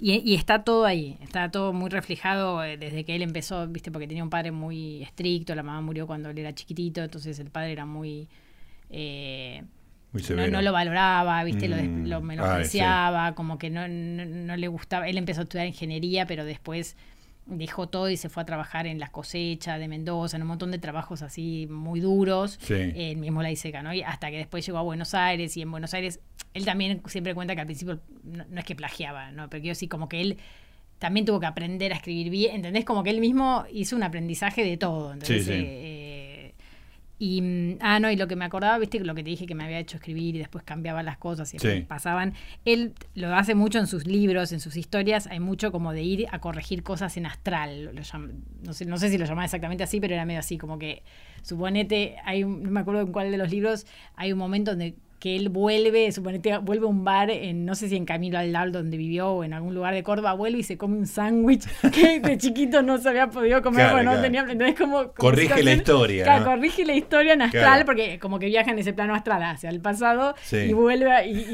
[0.00, 4.08] y, está todo ahí, está todo muy reflejado eh, desde que él empezó, viste, porque
[4.08, 7.72] tenía un padre muy estricto, la mamá murió cuando él era chiquitito, entonces el padre
[7.72, 8.28] era muy...
[8.90, 9.62] Eh,
[10.30, 11.68] no, lo valoraba, ¿viste?
[11.68, 12.06] lo, mm.
[12.06, 15.08] lo menospreciaba, como que no, no, le gustaba.
[15.08, 16.96] Él empezó a estudiar ingeniería, pero después
[17.46, 20.70] dejó todo y se fue a trabajar en las cosechas de Mendoza, en un montón
[20.70, 23.92] de trabajos así muy duros, en mismo la Iseca, ¿no?
[23.92, 26.20] Y hasta que después llegó a Buenos Aires y en Buenos Aires,
[26.54, 29.50] él también siempre cuenta que al principio no, es que plagiaba, ¿no?
[29.50, 30.38] Pero yo sí como que él
[30.98, 32.84] también tuvo que aprender a escribir bien, ¿entendés?
[32.84, 36.03] Como que él mismo hizo un aprendizaje de todo, entonces, eh,
[37.18, 39.54] y, mm, ah, no, y lo que me acordaba, viste, lo que te dije que
[39.54, 42.34] me había hecho escribir y después cambiaba las cosas y pasaban.
[42.64, 46.26] Él lo hace mucho en sus libros, en sus historias, hay mucho como de ir
[46.32, 47.94] a corregir cosas en astral.
[47.94, 51.02] no, sé, no sé si lo llamaba exactamente así, pero era medio así, como que,
[51.42, 55.36] suponete, hay, no me acuerdo en cuál de los libros, hay un momento donde que
[55.36, 58.72] él vuelve, suponete, vuelve a un bar, en, no sé si en Camilo al Lal
[58.72, 62.20] donde vivió o en algún lugar de Córdoba, vuelve y se come un sándwich que
[62.20, 65.14] de chiquito no se había podido comer, no tenía, entonces como...
[65.14, 66.44] corrige la historia.
[66.44, 69.80] Corrige la historia en astral, porque como que viaja en ese plano astral hacia el
[69.80, 71.46] pasado y vuelve y,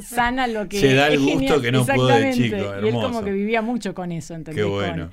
[0.00, 0.78] sana lo que...
[0.80, 3.96] Se da el gusto que no pudo de chico, Y él como que vivía mucho
[3.96, 4.64] con eso, ¿entendés?
[4.64, 5.10] Qué bueno.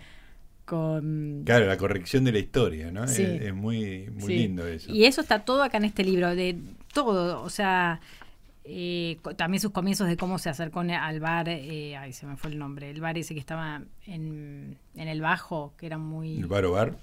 [0.63, 3.05] Con, Claro, la corrección de la historia, ¿no?
[3.05, 4.91] Es, muy, muy lindo eso.
[4.93, 6.55] Y eso está todo acá en este libro, de
[7.03, 7.99] todo, o sea,
[8.63, 12.49] eh, también sus comienzos de cómo se acercó al bar, eh, ay, se me fue
[12.49, 16.39] el nombre, el bar ese que estaba en, en el Bajo, que era muy...
[16.39, 16.97] ¿El bar o bar?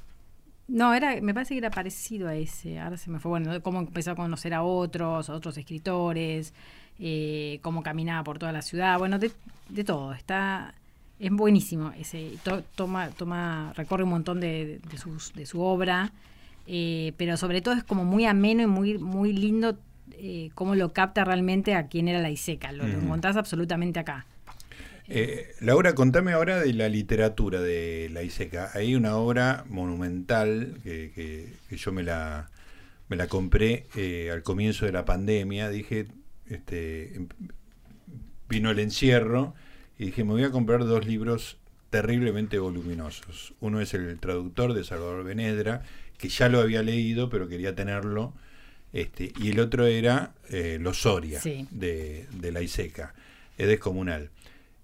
[0.66, 3.78] No, era, me parece que era parecido a ese, ahora se me fue, bueno, cómo
[3.78, 6.54] empezó a conocer a otros, a otros escritores,
[6.98, 9.30] eh, cómo caminaba por toda la ciudad, bueno, de,
[9.68, 10.74] de todo, está...
[11.20, 12.32] Es buenísimo, ese
[12.74, 16.10] toma, toma, recorre un montón de, de, sus, de su obra
[16.66, 19.78] eh, pero sobre todo es como muy ameno y muy, muy lindo
[20.12, 22.72] eh, cómo lo capta realmente a quién era la Iseca.
[22.72, 24.26] Lo, encontrás absolutamente acá.
[25.06, 28.70] Eh, Laura, contame ahora de la literatura de la Iseca.
[28.74, 31.12] Hay una obra monumental que,
[31.68, 32.50] que, yo me la,
[33.08, 33.86] me la compré
[34.32, 35.68] al comienzo de la pandemia.
[35.68, 36.06] Dije,
[36.46, 37.28] este, em,
[38.48, 39.54] vino el encierro
[39.98, 41.58] y dije, me voy a comprar dos libros
[41.90, 43.54] terriblemente voluminosos.
[43.60, 45.82] Uno es El traductor de Salvador Benedra
[46.24, 48.32] que ya lo había leído, pero quería tenerlo.
[48.94, 53.12] Este, y el otro era eh, Los Soria, de, de, la ISECA,
[53.58, 54.30] es descomunal.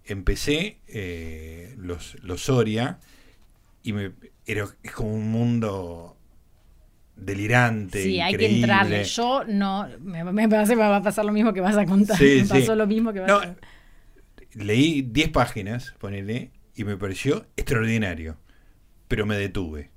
[0.05, 2.99] Empecé eh, los, los Soria
[3.83, 4.13] y me,
[4.45, 6.19] era, es como un mundo
[7.17, 8.03] delirante.
[8.03, 9.05] Sí, hay que entrarle.
[9.05, 12.21] Yo no, me, me, va a pasar lo mismo que vas a contar.
[12.21, 13.57] me pasó lo mismo que vas a
[14.53, 18.37] Leí 10 páginas, ponele, y me pareció extraordinario,
[19.09, 19.91] pero me detuve.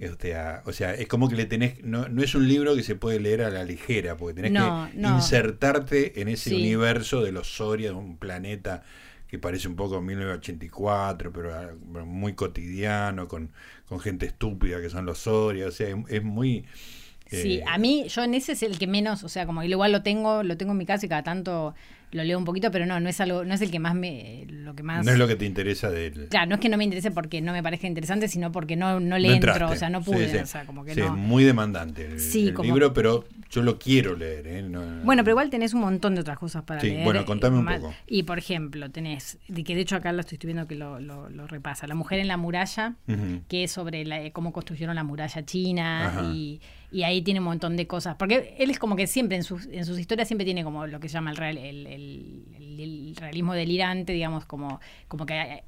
[0.00, 2.84] O sea, o sea, es como que le tenés, no, no es un libro que
[2.84, 7.48] se puede leer a la ligera, porque tenés que insertarte en ese universo de los
[7.48, 8.84] Soria, de un planeta
[9.26, 11.72] que parece un poco 1984, pero ah,
[12.04, 13.50] muy cotidiano, con,
[13.86, 16.64] con gente estúpida que son los Soria, o sea, es, muy...
[17.28, 19.92] Sí, eh, a mí, yo en ese es el que menos, o sea, como igual
[19.92, 21.74] lo tengo, lo tengo en mi casa y cada tanto
[22.10, 24.46] lo leo un poquito, pero no, no es algo, no es el que más me,
[24.48, 25.04] lo que más.
[25.04, 26.28] No es lo que te interesa de él.
[26.30, 28.98] Claro, no es que no me interese porque no me parezca interesante, sino porque no,
[28.98, 31.16] no le entro, o sea, no pude, o sea, como que sí, no.
[31.16, 32.16] muy demandante el,
[32.62, 34.46] libro, pero yo lo quiero leer.
[34.46, 34.68] ¿eh?
[35.04, 37.04] bueno, pero igual tenés un montón de otras cosas para leer.
[37.04, 37.94] Bueno, contame un poco.
[38.06, 41.46] Y por ejemplo, tenés, de que de hecho acá lo estoy viendo que lo, lo,
[41.46, 42.96] repasa, La mujer en la muralla,
[43.48, 46.60] que es sobre la, cómo construyeron la muralla china y
[46.90, 48.16] y ahí tiene un montón de cosas.
[48.16, 51.00] Porque él es como que siempre, en sus, en sus historias, siempre tiene como lo
[51.00, 55.62] que se llama el, real, el, realismo delirante, digamos, como, como que,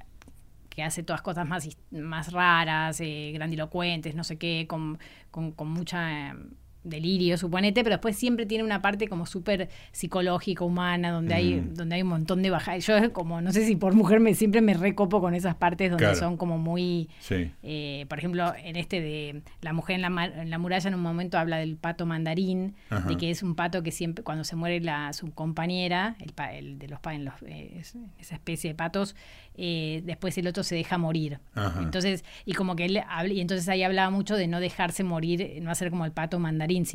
[0.69, 4.99] que hace todas cosas más, más raras, eh, grandilocuentes, no sé qué, con,
[5.31, 6.35] con, con mucha
[6.85, 11.75] delirio, suponete, pero después siempre tiene una parte como súper psicológica, humana, donde hay, mm.
[11.75, 12.87] donde hay un montón de bajadas.
[12.87, 16.14] Yo como, no sé si por mujer me siempre me recopo con esas partes donde
[16.14, 20.59] son como muy, eh, por ejemplo, en este de la mujer en la, en la
[20.59, 22.75] muralla en un momento habla del pato mandarín,
[23.09, 26.79] de que es un pato que siempre, cuando se muere la, su compañera, el, el
[26.79, 27.83] de los, en los eh,
[28.19, 29.14] esa especie de patos,
[29.62, 31.38] eh, después el otro se deja morir.
[31.79, 32.99] Entonces, y como que él
[33.31, 36.87] y entonces ahí hablaba mucho de no dejarse morir, no hacer como el pato mandarín,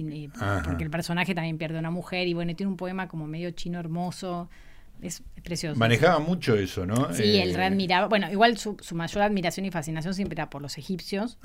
[0.63, 3.51] porque el personaje también pierde a una mujer y bueno, tiene un poema como medio
[3.51, 4.49] chino hermoso.
[5.01, 5.77] Es, precioso.
[5.77, 7.13] Manejaba mucho eso, ¿no?
[7.13, 8.07] Sí, él eh, admiraba.
[8.07, 11.37] Bueno, igual su, mayor admiración y fascinación siempre era por los egipcios.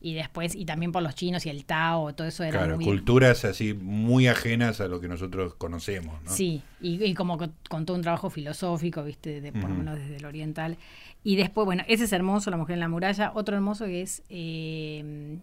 [0.00, 2.58] Y después, y también por los chinos y el Tao, todo eso era.
[2.58, 6.30] Claro, culturas así muy ajenas a lo que nosotros conocemos, ¿no?
[6.30, 9.40] Sí, y, como con, todo un trabajo filosófico, ¿viste?
[9.40, 10.76] De, por lo menos desde el oriental.
[11.24, 13.30] Y después, bueno, ese es hermoso, La mujer en la muralla.
[13.34, 15.38] Otro hermoso que es eh,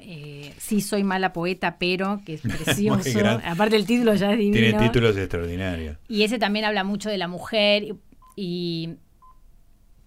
[0.00, 3.20] eh Sí, soy mala poeta, pero, que es precioso.
[3.44, 4.56] Aparte el título ya es divino.
[4.56, 5.98] Tiene títulos extraordinarios.
[6.08, 7.94] Y ese también habla mucho de la mujer
[8.34, 8.96] y...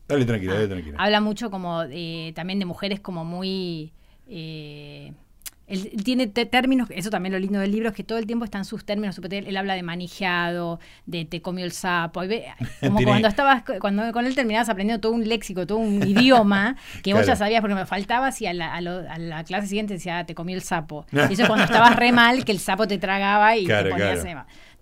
[0.08, 0.98] dale tranquila, dale tranquila.
[1.00, 1.84] Habla mucho como
[2.34, 3.94] también de mujeres como muy...
[4.28, 5.14] Eh,
[5.74, 8.66] él, tiene términos, eso también lo lindo del libro, es que todo el tiempo están
[8.66, 9.20] sus términos.
[9.30, 12.22] Él, él habla de manejado, de te comió el sapo.
[12.82, 17.14] Como cuando estabas, cuando con él terminabas aprendiendo todo un léxico, todo un idioma que
[17.14, 20.26] vos ya sabías, porque me faltaba si a la, a, la clase siguiente decía, ah,
[20.26, 21.06] te comió el sapo.
[21.30, 24.26] Y eso cuando estabas re mal, que el sapo te tragaba y te ponías.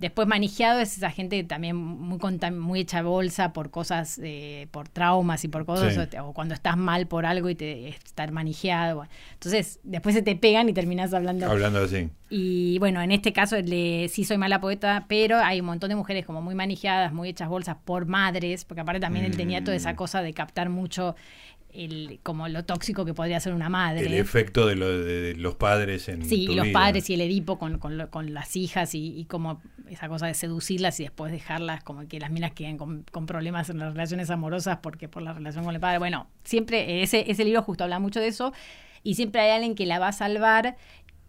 [0.01, 2.17] Después manejado es esa gente también muy,
[2.57, 7.05] muy hecha bolsa por cosas, eh, por traumas y por cosas, o, cuando estás mal
[7.05, 9.05] por algo y te estar manejado.
[9.33, 11.45] Entonces, después se te pegan y terminas hablando.
[11.45, 12.09] Hablando así.
[12.31, 15.95] Y bueno, en este caso le, sí soy mala poeta, pero hay un montón de
[15.95, 19.77] mujeres como muy manejadas, muy hechas bolsas por madres, porque aparte también él tenía toda
[19.77, 19.97] esa mm.
[19.97, 21.15] cosa de captar mucho
[21.73, 24.05] el, como lo tóxico que podría ser una madre.
[24.05, 27.77] El efecto de, lo, de los padres en Sí, los padres y el Edipo con,
[27.77, 32.07] con, con las hijas y, y, como esa cosa de seducirlas y después dejarlas, como
[32.07, 35.65] que las minas queden con, con, problemas en las relaciones amorosas porque por la relación
[35.65, 35.99] con el padre.
[35.99, 38.53] Bueno, siempre ese, ese libro justo habla mucho de eso
[39.03, 40.77] y siempre hay alguien que la va a salvar.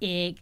[0.00, 0.35] Eh,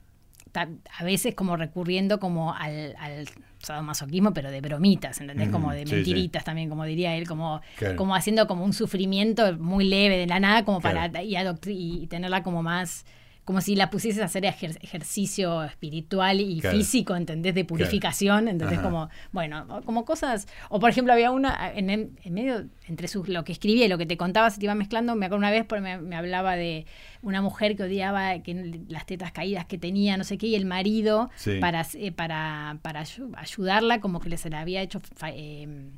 [0.55, 5.49] a veces como recurriendo como al, al sadomasoquismo, pero de bromitas, ¿entendés?
[5.51, 7.61] como de mentiritas también, como diría él, como,
[7.97, 11.37] como haciendo como un sufrimiento muy leve de la nada, como para y,
[11.67, 13.05] y tenerla como más
[13.51, 17.53] como si la pusieses a hacer ejercicio espiritual y físico, ¿entendés?
[17.53, 18.79] De purificación, ¿entendés?
[18.79, 23.43] Como, bueno, como cosas, o por ejemplo había una, en, en medio, entre sus, lo
[23.43, 25.65] que escribía y lo que te contaba, se te iba mezclando, me acuerdo una vez
[25.65, 26.87] porque me, hablaba de
[27.23, 30.65] una mujer que odiaba que las tetas caídas que tenía, no sé qué, y el
[30.65, 35.03] marido, para, eh, para, para ayudarla, como que le se le había hecho...
[35.27, 35.91] Eh,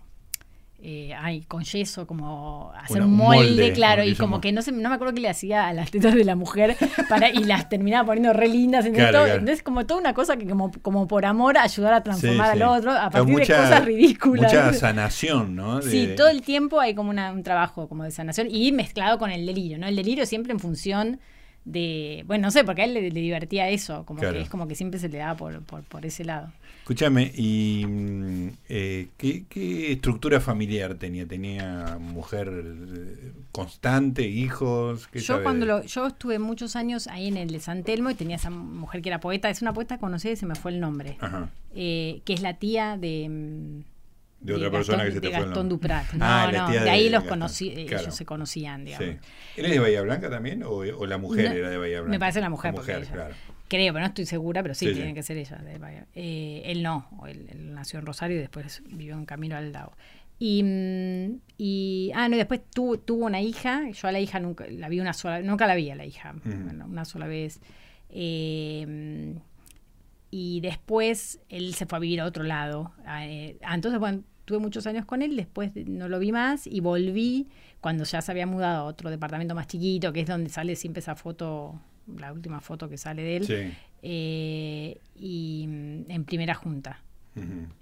[0.85, 4.89] eh, ay, con yeso, como hacer un molde, claro, y como que no sé, no
[4.89, 6.77] me acuerdo qué le hacía a las tetas de la mujer
[7.09, 8.85] para, y las terminaba poniendo re lindas.
[8.85, 12.91] Entonces, como toda una cosa que como, como por amor ayudar a transformar al otro
[12.91, 14.53] a partir de cosas ridículas.
[14.53, 15.83] Mucha sanación, ¿no?
[15.83, 19.47] Sí, todo el tiempo hay como un trabajo como de sanación y mezclado con el
[19.47, 19.87] delirio, ¿no?
[19.87, 21.21] El delirio siempre en función
[21.65, 24.75] de, bueno, no sé, porque a él le, divertía eso, como que es como que
[24.75, 26.53] siempre se le daba por, por, por ese lado.
[26.83, 31.29] Escúchame, ¿y mm, eh, ¿qué, estructura familiar tenía?
[31.29, 35.09] ¿Tenía mujer eh, constante, hijos?
[35.13, 38.51] yo cuando yo estuve muchos años ahí en el de San Telmo y tenía esa
[38.51, 41.19] mujer que era poeta, es una poeta conocida y se me fue el nombre,
[41.73, 43.85] eh, que es la tía de...
[44.43, 46.07] Mm, de otra persona que se te fue Gastón Duprat.
[46.21, 49.09] Ah, no, no, de, ahí los conocí, ellos se conocían, digamos.
[49.09, 49.17] Sí.
[49.57, 52.11] ¿Él es de Bahía Blanca también o, la mujer era de Bahía Blanca?
[52.11, 53.35] Me parece la mujer, mujer claro.
[53.69, 55.57] Creo, pero no estoy segura, pero sí, tiene que ser ella.
[55.57, 56.07] De Bahía.
[56.15, 59.93] Eh, él no, él, nació en Rosario y después vivió en Camino al Lago.
[60.39, 64.41] Y, mm, y, ah, no, y después tuvo, tuvo una hija, yo a la hija
[64.41, 67.61] nunca la vi una sola, nunca la vi a la hija, una sola vez.
[68.11, 69.35] Eh,
[70.35, 72.93] y después él se fue a vivir a otro lado.
[73.07, 74.23] Eh, entonces, bueno,
[74.53, 77.49] tuve muchos años con él, después no lo vi más y volví
[77.81, 81.01] cuando ya se había mudado a otro departamento más chiquito, que es donde sale siempre
[81.01, 81.81] esa foto,
[82.19, 87.01] la última foto que sale de él, eh, y mm, en primera junta.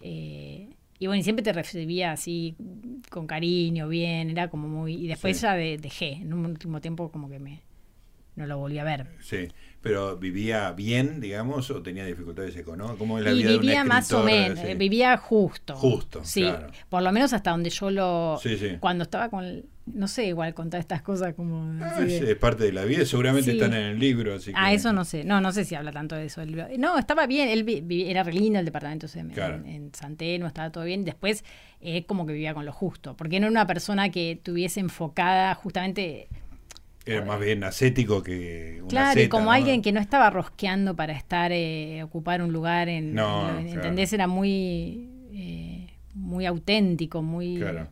[0.00, 0.68] Eh,
[1.00, 2.54] y bueno, y siempre te recibía así
[3.10, 4.94] con cariño, bien, era como muy...
[4.94, 7.62] Y después ya dejé, en un último tiempo como que me...
[8.40, 9.06] No lo volví a ver.
[9.20, 9.48] Sí
[9.82, 12.98] pero vivía bien, digamos, o tenía dificultades económicas.
[12.98, 15.74] ¿Cómo es la y vivía más o menos, vivía justo.
[15.74, 16.46] Justo, sí.
[16.88, 18.38] Por lo menos hasta donde yo lo...
[18.42, 18.76] Sí, sí.
[18.78, 19.64] Cuando estaba con...
[19.86, 21.82] No sé, igual contar estas cosas como...
[21.82, 24.34] Ah, es parte de la vida, seguramente están en el libro.
[24.34, 25.24] Así ah, eso no sé.
[25.24, 26.42] No, no sé si habla tanto de eso.
[26.78, 29.32] No, estaba bien, él era re lindo el departamento en,
[29.66, 31.04] en, Santeno, estaba todo bien.
[31.04, 31.42] Después,
[31.80, 35.54] eh, como que vivía con lo justo, porque no era una persona que tuviese enfocada
[35.54, 36.28] justamente
[37.10, 41.12] era más bien ascético que una Claro, y como alguien que no estaba rosqueando para
[41.12, 43.14] estar, eh, ocupar un lugar en...
[43.14, 44.12] No, ¿Entendés?
[44.12, 47.58] Era muy, eh, muy auténtico, muy...
[47.58, 47.88] Claro.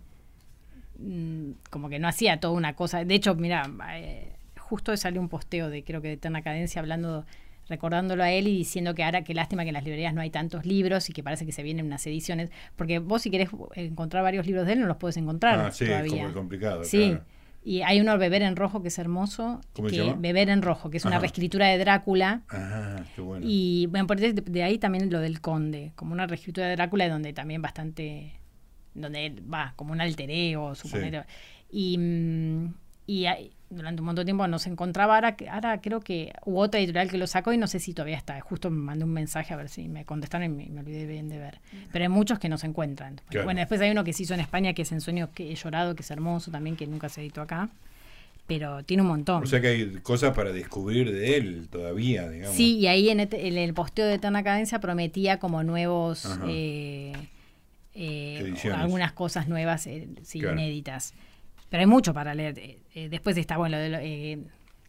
[0.98, 3.04] Mm, como que no hacía toda una cosa.
[3.04, 7.24] De hecho, mira, eh, justo salió un posteo de, creo que de Eterna Cadencia, hablando
[7.68, 10.31] recordándolo a él y diciendo que ahora qué lástima que en las librerías no hay
[10.31, 14.22] tantos libros y que parece que se vienen unas ediciones, porque vos si querés encontrar
[14.22, 16.26] varios libros de él no los puedes encontrar ah, sí, todavía.
[16.26, 16.85] Es complicado.
[16.85, 17.18] Sí,
[17.62, 19.61] y hay uno, Beber en Rojo, que es hermoso.
[19.75, 22.42] ¿Cómo que, Beber en Rojo, que es una reescritura de Drácula.
[22.51, 23.44] Ah, qué bueno.
[23.49, 27.09] Y bueno, por de, de, ahí también lo del Conde, como una reescritura de Drácula
[27.09, 28.33] donde también bastante.
[28.94, 31.27] donde va, como un alter ego, suponer.
[31.71, 32.75] Y, mm,
[33.07, 35.16] y hay, durante un montón de tiempo no se encontraba.
[35.16, 38.16] Ahora, ahora creo que hubo otra editorial que lo sacó y no sé si todavía
[38.16, 38.40] está.
[38.40, 41.38] Justo me mandé un mensaje a ver si me contestaron y me, olvidé bien de
[41.38, 41.61] ver.
[41.92, 43.20] Pero hay muchos que no se encuentran.
[43.44, 45.54] Bueno, después hay uno que se hizo en España que es En Sueños que he
[45.54, 47.68] llorado, que es hermoso también, que nunca se editó acá.
[48.46, 49.42] Pero tiene un montón.
[49.42, 52.57] O sea que hay cosas para descubrir de él todavía, digamos.
[52.57, 56.26] Sí, y ahí en, este, el posteo de Eterna Cadencia prometía como nuevos.
[56.46, 57.12] Eh,
[57.94, 61.12] eh, algunas cosas nuevas, eh, sí, inéditas.
[61.68, 62.59] Pero hay mucho para leer.
[62.59, 64.38] Eh, eh, después está, bueno, de eh,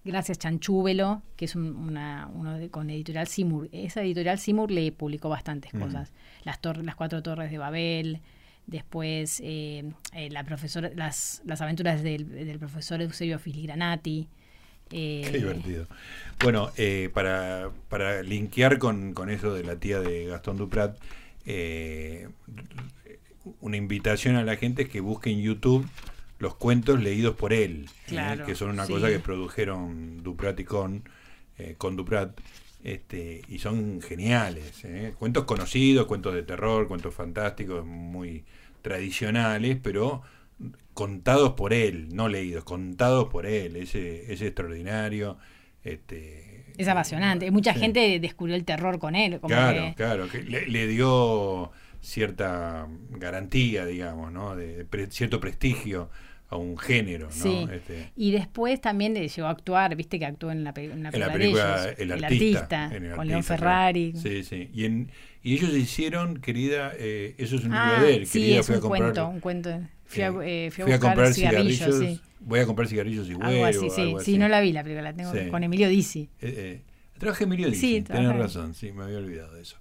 [0.06, 3.68] Gracias Chanchúbelo, que es una, uno con editorial Simur.
[3.72, 6.14] Esa editorial Simur le publicó bastantes cosas.
[6.46, 8.22] Las, las cuatro torres de Babel,
[8.66, 9.44] después
[10.14, 14.30] la profesora, las, las aventuras del, profesor Eusebio Filigranati.
[14.90, 15.86] Qué divertido.
[16.42, 16.72] Bueno,
[17.14, 20.98] para, para linkear con, con, eso de la tía de Gastón Duprat,
[23.60, 25.86] una invitación a la gente es que busque en YouTube
[26.40, 28.40] los cuentos leídos por él, ¿eh?
[28.46, 31.04] que son una cosa que produjeron Duprat y con,
[31.58, 32.40] eh, con Duprat,
[32.82, 34.86] este, y son geniales.
[34.86, 35.14] ¿eh?
[35.20, 38.46] Cuentos conocidos, cuentos de terror, cuentos fantásticos, muy
[38.82, 40.22] tradicionales, pero
[40.94, 43.76] contados por él, no leídos, contados por él.
[43.76, 45.38] Ese es extraordinario.
[45.84, 47.52] Este, es apasionante.
[47.52, 49.42] Mucha gente descubrió el terror con él.
[49.46, 54.56] claro, claro, que le, dio cierta garantía, digamos, ¿no?
[54.56, 56.10] de cierto prestigio
[56.50, 57.32] a un género, ¿no?
[57.32, 57.68] Sí.
[57.72, 61.90] Este, y después también llegó a actuar, viste que actuó en la, en la, película,
[61.98, 64.14] El Artista, con León Ferrari.
[64.16, 64.70] Sí, sí.
[64.74, 65.12] Y, en,
[65.44, 68.28] y ellos hicieron, querida, eh, eso es un libro ah, de él.
[68.28, 69.80] Sí, es un cuento, un cuento.
[70.06, 72.00] Fui a, eh, fui a, comprar cigarrillos.
[72.00, 72.20] sí.
[72.40, 73.66] Voy a comprar cigarrillos y huevo.
[73.66, 74.16] Algo así, sí.
[74.24, 76.30] sí, no la vi la película, la tengo con Emilio Dizzi.
[76.42, 76.82] Eh, eh,
[77.20, 79.78] traje Emilio Dizzi, sí, tenés razón, sí, me había olvidado de eso.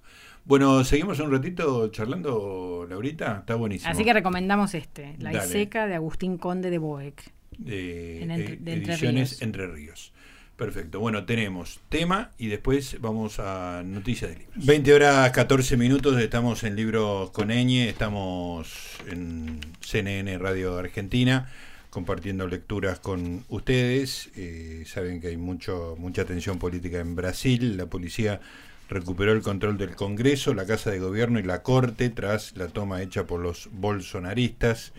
[0.49, 3.37] Bueno, seguimos un ratito charlando, Laurita.
[3.41, 3.91] Está buenísimo.
[3.91, 7.21] Así que recomendamos este, La Iseca de Agustín Conde de Boeck.
[7.59, 8.23] De,
[8.65, 10.11] Ediciones Entre Ríos.
[10.55, 10.99] Perfecto.
[10.99, 14.65] Bueno, tenemos tema y después vamos a noticias de libros.
[14.65, 18.73] 20 horas 14 minutos, estamos en Libros con Eñe, estamos
[19.07, 21.47] en CNN Radio Argentina
[21.91, 24.31] compartiendo lecturas con ustedes.
[24.35, 27.77] Eh, saben que hay mucho, mucha tensión política en Brasil.
[27.77, 28.41] La policía
[28.89, 33.01] recuperó el control del Congreso, la Casa de Gobierno y la Corte tras la toma
[33.01, 34.93] hecha por los bolsonaristas.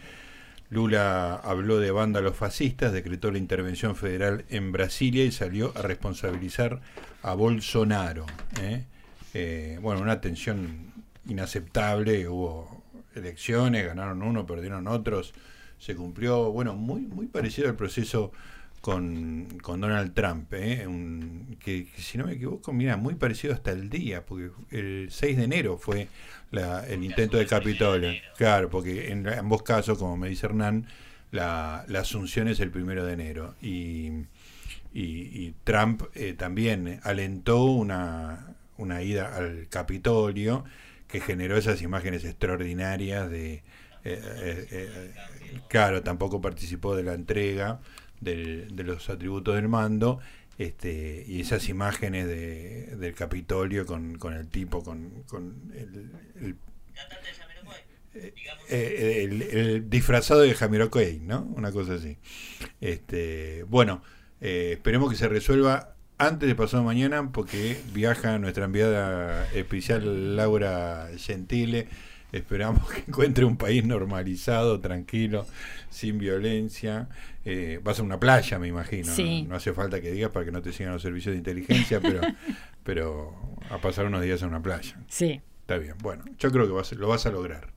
[0.71, 6.81] Lula habló de vándalos fascistas, decretó la intervención federal en Brasilia y salió a responsabilizar
[7.23, 8.27] a Bolsonaro.
[8.61, 8.85] ¿eh?
[9.35, 10.93] Eh, bueno, una tensión
[11.27, 12.85] inaceptable, hubo
[13.17, 15.35] elecciones, ganaron uno, perdieron otros,
[15.79, 18.31] se cumplió, bueno, muy, muy parecido al proceso
[18.81, 20.87] con, Donald Trump, ¿eh?
[21.59, 25.45] que, si no me equivoco, mira, muy parecido hasta el día, porque el 6 de
[25.45, 26.09] enero fue
[26.53, 28.13] el intento de Capitolio.
[28.37, 30.87] Claro, porque en ambos casos, como me dice Hernán,
[31.31, 33.55] la, asunción es el primero de enero.
[33.61, 34.13] Y,
[34.95, 40.65] y, Trump eh, también alentó una, una ida al Capitolio
[41.07, 43.63] que generó esas imágenes extraordinarias de...
[44.03, 45.13] Eh,
[45.69, 47.81] claro, tampoco participó de la entrega
[48.21, 50.21] de los atributos del mando
[50.61, 56.57] este, y esas imágenes de, del Capitolio con, con el tipo, con, con el, el,
[58.69, 61.45] eh, el, disfrazado de Jamiroquai, ¿no?
[61.57, 62.19] Una cosa así.
[62.83, 64.03] Este, bueno,
[64.43, 71.09] eh, esperemos que se resuelva antes de pasado mañana porque viaja nuestra enviada especial Laura
[71.17, 71.89] Gentile
[72.33, 75.47] Esperamos que encuentre un país normalizado, tranquilo,
[75.89, 77.09] sin violencia.
[77.45, 79.13] Eh, vas a una playa, me imagino.
[79.47, 79.55] ¿no?
[79.55, 82.21] hace falta que digas para que no te sigan los servicios de inteligencia, pero,
[82.85, 84.97] pero a pasar unos días en una playa.
[85.09, 85.41] Sí.
[85.63, 85.95] Está bien.
[86.03, 87.73] Bueno, yo creo que vas, lo vas a lograr.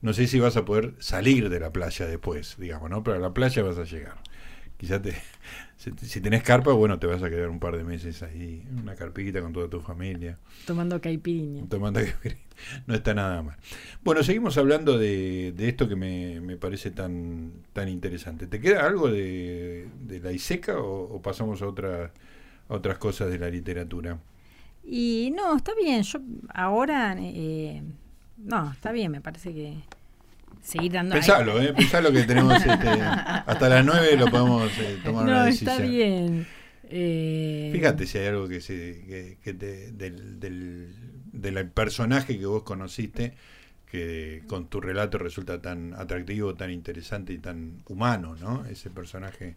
[0.00, 3.04] No sé si vas a poder salir de la playa después, digamos, ¿no?
[3.04, 4.16] Pero a la playa vas a llegar.
[4.82, 5.14] Quizás te,
[5.76, 8.96] si, tenés carpa, bueno, te vas a quedar un par de meses ahí, en una
[8.96, 10.40] carpita con toda tu familia.
[10.66, 11.68] Tomando caipirinha.
[11.68, 12.42] Tomando caipirinha.
[12.88, 13.56] No está nada mal.
[14.02, 18.48] Bueno, seguimos hablando de, esto que me, parece tan, tan interesante.
[18.48, 19.86] ¿Te queda algo de,
[20.20, 22.10] la ISECA o, pasamos a, otras
[22.68, 24.18] a otras cosas de la literatura?
[24.82, 26.02] Y no, está bien.
[26.02, 26.18] Yo
[26.52, 27.84] ahora, eh,
[28.36, 29.76] no, está bien, me parece que
[30.62, 31.14] seguir dando.
[31.14, 31.72] Pensalo, ¿eh?
[31.72, 35.70] Pensalo que tenemos este, hasta las 9 lo podemos eh, tomar una decisión.
[35.70, 36.46] Está bien.
[36.84, 37.70] Eh...
[37.72, 43.34] Fíjate si hay algo que, se, que, te, del, del, personaje que vos conociste
[43.90, 48.64] que con tu relato resulta tan atractivo, tan interesante y tan humano, ¿no?
[48.66, 49.54] Ese personaje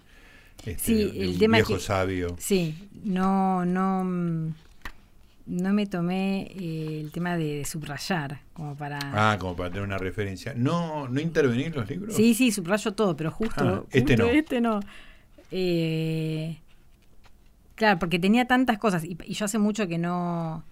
[0.60, 2.36] este, sí, el tema viejo sabio.
[2.40, 4.54] Sí, no, no mm,
[5.48, 9.98] no me tomé eh, el tema de, subrayar como para ah como para tener una
[9.98, 10.54] referencia.
[10.56, 14.26] No no intervenir en los libros sí sí subrayo todo pero justo, ah, este no.
[14.26, 14.80] este no.
[15.52, 16.58] Eh,
[17.76, 20.64] claro porque tenía tantas cosas y, yo hace mucho que no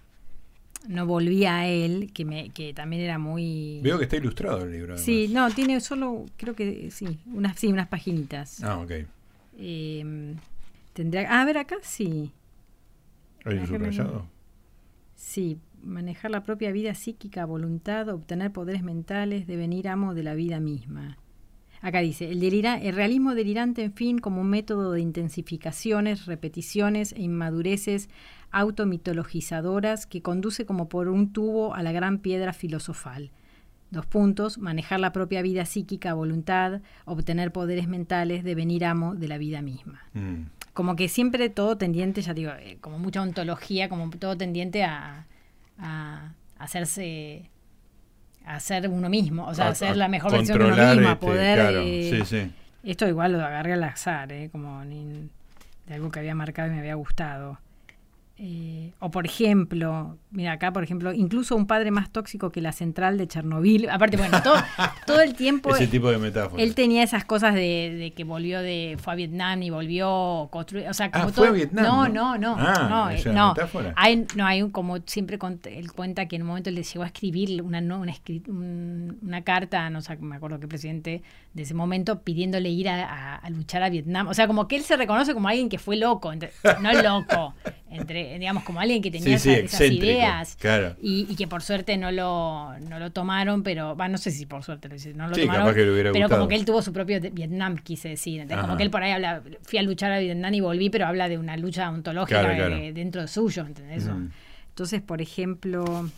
[0.87, 4.71] no volvía a él que me que también era muy veo que está ilustrado el
[4.71, 8.63] libro sí no tiene solo creo que sí unas sí unas paginitas.
[8.63, 8.91] Ah ok.
[9.59, 10.35] Eh,
[10.93, 12.31] tendría ah, a ver acá sí.
[13.45, 14.32] ¿Hay subrayado?
[15.23, 20.59] Sí, manejar la propia vida psíquica, voluntad, obtener poderes mentales, devenir amo de la vida
[20.59, 21.17] misma.
[21.81, 27.21] Acá dice, el, el realismo delirante, en fin, como un método de intensificaciones, repeticiones e
[27.21, 28.09] inmadureces
[28.51, 33.31] automitologizadoras que conduce como por un tubo a la gran piedra filosofal.
[33.91, 39.37] Dos puntos, manejar la propia vida psíquica, voluntad, obtener poderes mentales, devenir amo de la
[39.37, 40.01] vida misma.
[40.13, 44.83] Mm como que siempre todo tendiente, ya digo, eh, como mucha ontología, como todo tendiente
[44.83, 45.27] a,
[45.77, 47.49] a, hacerse
[48.45, 51.13] a ser uno mismo, o sea, a, ser la mejor versión de uno mismo, a
[51.13, 51.59] este, poder...
[51.83, 52.49] Eh,
[52.83, 55.29] esto igual lo agarré al azar, eh, como de
[55.93, 57.59] algo que había marcado y me había gustado.
[58.37, 62.71] Eh, o por ejemplo, mira acá, por ejemplo, incluso un padre más tóxico que la
[62.71, 63.89] central de Chernobyl.
[63.89, 64.55] Aparte, bueno, todo,
[65.07, 65.75] todo el tiempo.
[65.75, 66.61] Ese tipo de metáfora.
[66.61, 68.97] Él tenía esas cosas de, que volvió de.
[69.01, 70.89] fue a Vietnam y volvió construir.
[70.89, 71.85] O sea, como ah, todo, fue a Vietnam.
[71.85, 72.55] No, no, no.
[72.57, 73.53] Ah, no, eh, no.
[73.95, 77.03] Hay, no, hay un, como siempre él cuenta que en un momento él le llegó
[77.03, 78.15] a escribir una, una,
[79.21, 81.21] una carta, no sé, me acuerdo qué presidente
[81.53, 84.27] de ese momento, pidiéndole ir a, luchar a Vietnam.
[84.27, 86.33] O sea, como que él se reconoce como alguien que fue loco.
[86.33, 87.53] no es loco
[87.93, 90.22] entre, digamos, como alguien que tenía esas, ideas
[91.01, 94.63] y, que por suerte no lo, no lo tomaron, pero, va, no sé si por
[94.63, 95.73] suerte no lo tomaron,
[96.13, 99.11] pero como que él tuvo su propio Vietnam, quise decir, como que él por ahí
[99.11, 102.43] habla, fui a luchar a Vietnam y volví, pero habla de una lucha ontológica
[102.93, 104.09] dentro de suyo, ¿entendés?
[104.69, 106.09] Entonces, por ejemplo...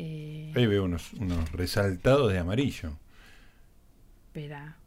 [0.00, 2.92] Eh, ahí veo unos, unos resaltados de amarillo.
[4.28, 4.77] Espera.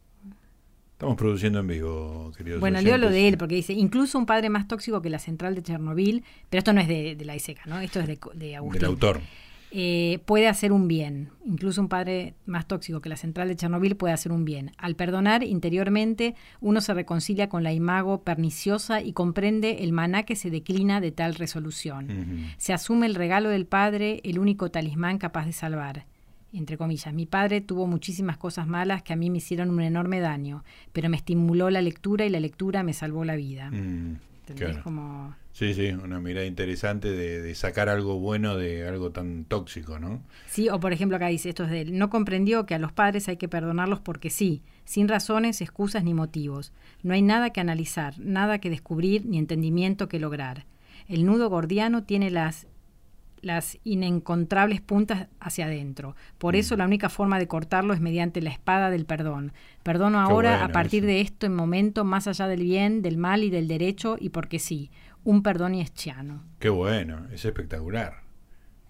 [1.01, 2.59] Estamos produciendo en vivo, queridos.
[2.59, 5.55] Bueno, leo lo de él, porque dice, incluso un padre más tóxico que la central
[5.55, 7.79] de Chernobyl, pero esto no es de, la ISECA, ¿no?
[7.79, 8.81] Esto es de, de Agustín.
[8.81, 9.19] Del autor.
[9.71, 11.31] Eh, puede hacer un bien.
[11.43, 14.73] Incluso un padre más tóxico que la central de Chernobyl puede hacer un bien.
[14.77, 20.35] Al perdonar interiormente, uno se reconcilia con la imago perniciosa y comprende el maná que
[20.35, 22.53] se declina de tal resolución.
[22.57, 26.10] Se asume el regalo del padre, el único talismán capaz de salvar
[26.53, 30.19] entre comillas, mi padre tuvo muchísimas cosas malas que a mí me hicieron un enorme
[30.19, 33.71] daño, pero me estimuló la lectura y la lectura me salvó la vida.
[33.71, 34.17] Mm.
[34.83, 35.33] Como...
[35.53, 40.21] Sí, sí, una mirada interesante de, sacar algo bueno de algo tan tóxico, ¿no?
[40.47, 42.91] Sí, o por ejemplo acá dice, esto es de él, no comprendió que a los
[42.91, 46.73] padres hay que perdonarlos porque sí, sin razones, excusas ni motivos.
[47.03, 50.65] No hay nada que analizar, nada que descubrir ni entendimiento que lograr.
[51.07, 52.67] El nudo gordiano tiene las
[53.41, 56.15] las inencontrables puntas hacia adentro.
[56.37, 56.77] Por eso mm.
[56.77, 59.53] la única forma de cortarlo es mediante la espada del perdón.
[59.83, 63.49] Perdono ahora a partir de esto en momento más allá del bien, del mal y
[63.49, 64.91] del derecho y porque sí
[65.23, 66.43] un perdón y eschiano.
[66.59, 68.21] Qué bueno, es espectacular.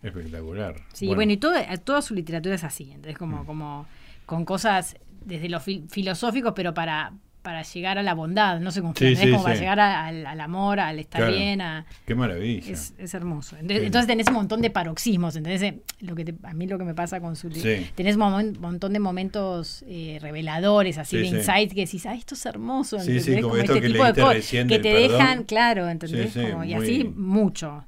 [0.01, 0.75] Espectacular.
[0.93, 3.45] Sí, bueno, y toda su literatura es así, entonces como, mm.
[3.45, 3.85] como
[4.25, 8.93] con cosas desde lo filosóficos, pero para, para llegar a la bondad, no sé cómo
[8.95, 11.61] sí, como para llegar al, amor, al estar bien.
[11.61, 12.71] A, Qué maravilla.
[12.71, 13.57] Es, hermoso.
[13.59, 15.35] Entonces, tenés un montón de paroxismos.
[15.35, 18.99] Entonces, lo que a mí lo que me pasa con su tenés un montón de
[18.99, 22.97] momentos eh, reveladores, así de insights que decís, ah, esto es hermoso.
[22.97, 23.41] ¿entendés?
[23.41, 26.35] como, este tipo de cosas que te dejan, claro, ¿entendés?
[26.35, 27.85] y así mucho.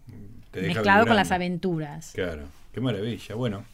[0.54, 2.12] Mezclado con las aventuras.
[2.14, 3.36] Claro, qué maravilla.
[3.36, 3.66] Bueno,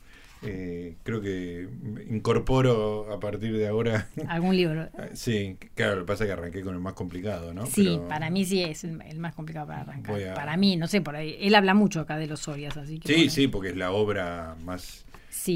[0.42, 1.68] eh, creo que
[2.10, 4.08] incorporo a partir de ahora.
[4.28, 4.90] ¿Algún libro?
[5.14, 7.66] sí, claro, lo que pasa es que arranqué con el más complicado, ¿no?
[7.66, 10.34] Sí, para mí sí es el, más complicado para arrancar.
[10.34, 11.38] Para mí, no sé, por ahí.
[11.42, 13.14] Él habla mucho acá de los Sorias, así que.
[13.14, 15.06] Sí, sí, porque es la obra más.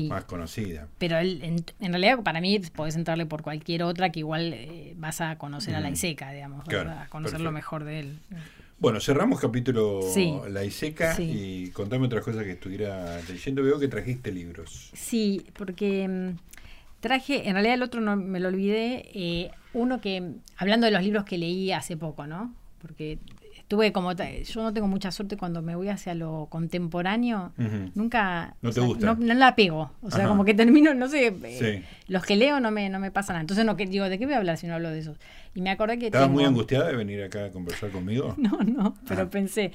[0.09, 0.87] más conocida.
[0.97, 5.21] Pero él, en, realidad para mí podés entrarle por cualquier otra que igual eh, vas
[5.21, 8.19] a conocer a la Iseca, digamos, a conocer lo mejor de él.
[8.83, 10.01] Bueno, cerramos capítulo
[10.49, 13.63] La Iseca y contame otras cosas que estuviera leyendo.
[13.63, 14.89] Veo que trajiste libros.
[14.91, 16.37] Sí, porque mm,
[16.99, 21.01] traje, en realidad el otro no me lo olvidé, eh, uno que, hablando de los
[21.01, 22.53] libros que leí hace poco, ¿no?
[22.81, 23.19] Porque
[23.67, 27.53] tuve como yo no tengo mucha suerte cuando me voy hacia lo contemporáneo
[27.95, 29.15] nunca no te gusta.
[29.15, 32.71] no, la pego o sea como que termino no sé eh, los que leo no
[32.71, 33.41] me no me pasa nada.
[33.41, 35.17] Entonces no que digo de qué voy a hablar si no hablo de esos
[35.55, 38.95] y me acordé que estabas muy angustiada de venir acá a conversar conmigo no no
[39.07, 39.29] pero ah.
[39.29, 39.71] pensé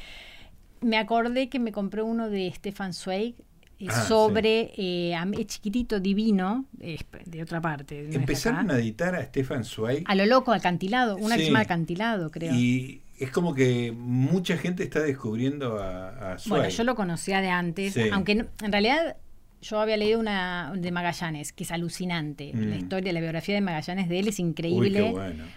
[0.81, 3.35] me acordé que me compré uno de Stefan Zweig
[3.81, 9.65] eh, ah, sobre eh, es chiquitito divino de otra parte empezaron a editar a Stefan
[9.65, 10.05] Zweig.
[10.07, 11.53] A lo loco acantilado una sí.
[11.55, 12.55] acantilado creo.
[12.55, 17.49] Y es como que mucha gente está descubriendo a, a Bueno, yo lo conocía de
[17.49, 19.17] antes, aunque en realidad
[19.61, 22.53] yo había leído una de Magallanes, que es alucinante.
[22.55, 22.79] La mm.
[22.79, 25.15] historia, la biografía de Magallanes de él es increíble,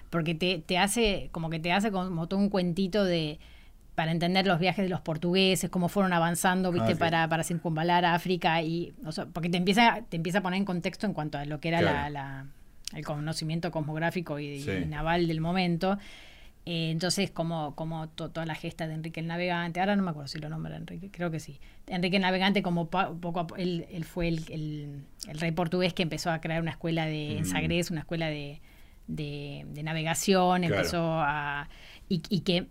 [0.10, 3.40] porque te, te, hace, como que te hace como todo un cuentito de
[3.94, 8.06] para entender los viajes de los portugueses, cómo fueron avanzando, ah, viste, para, para circunvalar
[8.06, 8.94] África y,
[9.34, 12.10] porque te empieza, te empieza a poner en contexto en cuanto a lo que era
[12.10, 12.48] la,
[12.96, 16.00] el conocimiento cosmográfico y naval del momento.
[16.66, 20.28] Eh, entonces, como, como toda la gesta de Enrique el Navegante, ahora no me acuerdo
[20.28, 21.60] si lo nombra Enrique, creo que sí.
[21.88, 26.40] Enrique el Navegante, como poco él, él fue el, el, rey portugués que empezó a
[26.40, 28.62] crear una escuela de, en Sagres, una escuela de,
[29.08, 31.68] de, navegación, empezó a.
[32.08, 32.68] Y, y que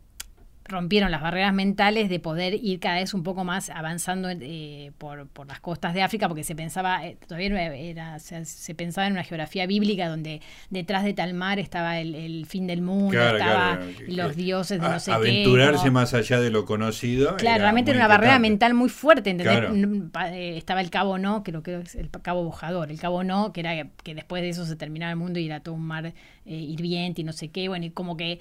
[0.70, 5.26] rompieron las barreras mentales de poder ir cada vez un poco más avanzando eh, por,
[5.28, 9.24] por, las costas de África, porque se pensaba, eh, todavía era, se, pensaba en una
[9.24, 10.40] geografía bíblica donde
[10.70, 15.12] detrás de tal mar estaba el, fin del mundo, estaban los dioses de no sé
[15.12, 15.42] aventurarse qué.
[15.42, 17.36] Aventurarse más allá de lo conocido.
[17.36, 21.80] Claro, realmente era una barrera mental muy fuerte, eh, Estaba el cabo no, creo que
[21.80, 25.10] es el cabo bojador, el cabo no, que era que después de eso se terminaba
[25.10, 26.12] el mundo y era todo un mar
[26.44, 28.40] hirviente y no sé qué, bueno, y como que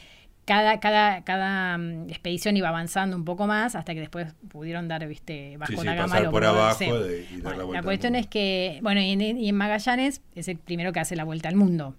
[0.50, 5.08] cada, cada, cada mm, expedición iba avanzando un poco más hasta que después pudieron dar,
[5.08, 6.32] viste, bajo la gama.
[6.32, 6.84] por abajo
[7.72, 11.50] la, cuestión es que, bueno, y en, Magallanes es el primero que hace la vuelta
[11.50, 11.96] al mundo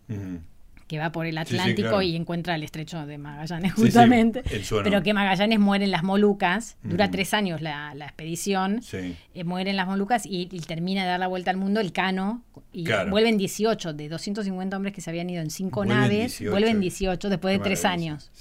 [0.90, 4.42] que va por el Atlántico y encuentra el estrecho de Magallanes, justamente.
[4.82, 9.76] pero que Magallanes muere en las Molucas, dura tres años la, expedición, eh, muere en
[9.76, 13.92] las Molucas y, termina de dar la vuelta al mundo el Cano, y vuelven 18,
[13.92, 17.84] de 250 hombres que se habían ido en cinco naves, vuelven 18 después de tres
[17.84, 18.32] años.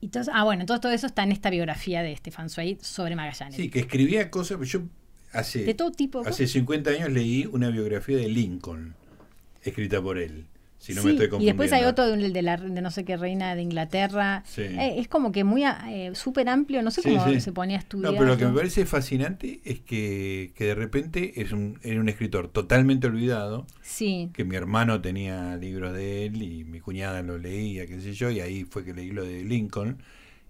[0.00, 3.56] Entonces, ah, bueno, entonces todo eso está en esta biografía de Stefan Zweig sobre Magallanes.
[3.56, 4.80] Sí, que escribía cosas, yo
[5.34, 6.26] hace, de todo tipo.
[6.26, 8.94] Hace 50 años leí una biografía de Lincoln,
[9.62, 10.46] escrita por él
[10.80, 10.94] sí,
[11.38, 14.42] Y después hay otro de, de, la, de no sé qué reina de Inglaterra.
[14.56, 18.12] Eh, es como que muy eh, súper amplio, no sé cómo se ponía a estudiar.
[18.12, 22.00] No, pero lo que me parece fascinante es que, que de repente es un, era
[22.00, 23.66] un escritor totalmente olvidado.
[23.82, 24.30] Sí.
[24.32, 28.30] Que mi hermano tenía libros de él y mi cuñada lo leía, qué sé yo,
[28.30, 29.98] y ahí fue que leí lo de Lincoln.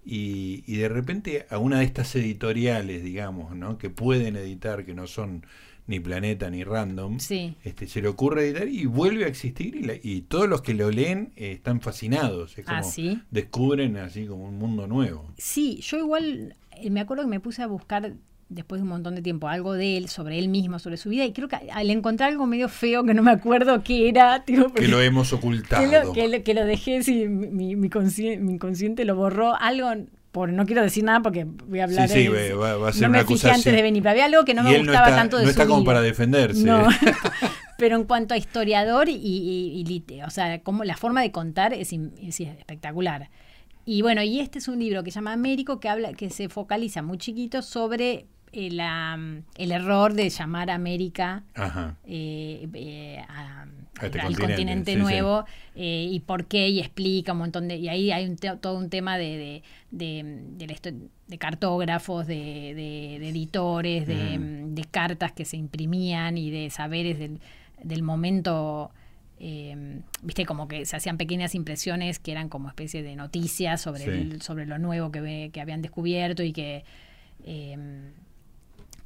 [0.05, 3.77] Y, y de repente a una de estas editoriales, digamos, ¿no?
[3.77, 5.45] que pueden editar, que no son
[5.87, 10.47] ni Planeta ni Random, este, se le ocurre editar y vuelve a existir y, todos
[10.47, 12.81] los que lo leen eh, están fascinados, es ah,
[13.29, 15.33] descubren así como un mundo nuevo.
[15.37, 18.13] Sí, yo igual eh, me acuerdo que me puse a buscar
[18.51, 21.25] después de un montón de tiempo algo de él, sobre él mismo, sobre su vida,
[21.25, 24.87] y creo que al encontrar algo medio feo que no me acuerdo qué era, que
[24.87, 26.13] lo hemos ocultado.
[26.13, 29.87] Que lo, dejé, si mi, mi, inconsciente, lo borró, algo
[30.31, 33.17] por no quiero decir nada porque voy a hablar sí, sí, va, a ser no
[33.17, 35.49] me fijé antes de venir pero había algo que no me gustaba tanto de no
[35.49, 36.63] está como para defenderse.
[36.63, 36.87] No.
[37.77, 41.91] pero en cuanto a historiador y, y, o sea como la forma de contar es,
[41.93, 43.29] es espectacular.
[43.85, 46.49] Y bueno, y este es un libro que se llama Américo, que habla, que se
[46.49, 51.43] focaliza muy chiquito sobre el, eh, el error de llamar América
[52.05, 53.23] eh, eh,
[54.01, 55.45] este al continente, nuevo
[55.75, 59.63] y por qué y explica un montón de y ahí hay todo un tema de,
[59.91, 60.23] de,
[61.27, 67.39] de, cartógrafos de, editores de, cartas que se imprimían y de saberes del,
[67.83, 68.91] del momento
[69.43, 74.39] eh, viste como que se hacían pequeñas impresiones que eran como especie de noticias sobre,
[74.39, 76.83] sobre lo nuevo que, que habían descubierto y que
[77.43, 77.75] eh,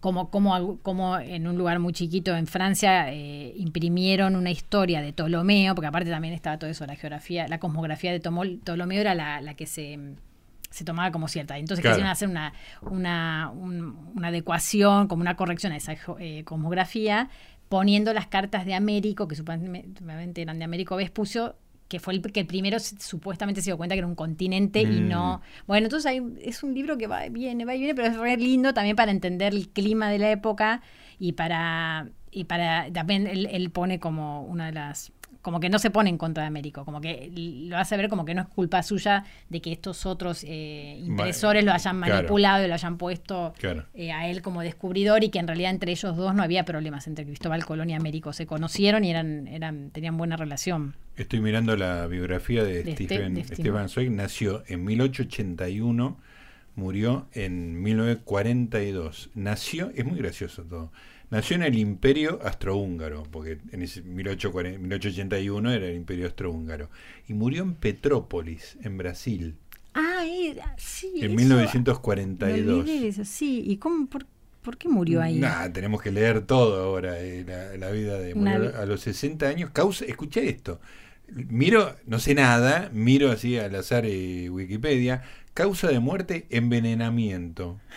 [0.05, 5.13] como, como, como en un lugar muy chiquito en Francia eh, imprimieron una historia de
[5.13, 9.41] Ptolomeo, porque aparte también estaba todo eso, la geografía, la cosmografía de Ptolomeo era la,
[9.41, 9.97] la que se
[10.69, 11.57] se tomaba como cierta.
[11.57, 17.29] Entonces quisieron hacer una, una, una, adecuación, como una corrección a esa eh, cosmografía,
[17.67, 21.55] poniendo las cartas de Américo, que supuestamente eran de Américo Vespucio,
[21.87, 25.01] que fue el que el primero supuestamente se dio cuenta que era un continente y
[25.01, 25.37] no.
[25.37, 25.67] Mm.
[25.67, 28.37] Bueno, entonces hay, es un libro que va, viene, va y viene, pero es re
[28.37, 30.81] lindo también para entender el clima de la época
[31.19, 32.09] y para.
[32.31, 35.13] Y para también él pone como una de las
[35.45, 38.25] como que no se pone en contra de Américo, como que lo hace ver como
[38.25, 42.67] que no es culpa suya de que estos otros eh, impresores lo hayan manipulado y
[42.67, 43.53] lo hayan puesto
[43.93, 47.05] eh, a él como descubridor y que en realidad entre ellos dos no había problemas
[47.05, 50.95] entre Cristóbal Colón y Américo, se conocieron y eran, eran tenían buena relación.
[51.15, 56.17] Estoy mirando la biografía de, este, Stephen, Stephen Zweig, nació en 1881,
[56.73, 59.29] murió en 1942.
[59.35, 60.89] Nació, es muy gracioso todo
[61.29, 66.89] Nació en el Imperio Astrohúngaro, porque en ese 1881 era el Imperio Astrohúngaro,
[67.27, 69.55] y murió en Petrópolis, en Brasil.
[69.93, 70.23] Ah,
[70.77, 71.13] sí.
[71.21, 73.27] En 1942.
[73.27, 75.39] sí, ¿y cómo, por, qué murió ahí?
[75.39, 77.45] Nah, tenemos que leer todo ahora, eh,
[77.77, 79.69] la, vida de murió a los 60 años.
[79.71, 80.79] Causa, escuché esto.
[81.27, 85.23] Miro, no sé nada, miro así al azar eh, Wikipedia.
[85.53, 87.79] Causa de muerte, envenenamiento.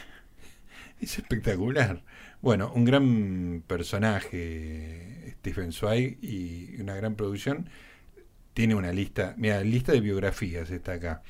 [1.00, 2.02] Es espectacular.
[2.40, 7.68] Bueno, un gran personaje, Stephen Zweig, y una gran producción.
[8.54, 11.22] Tiene una lista, mira, lista de biografías está acá.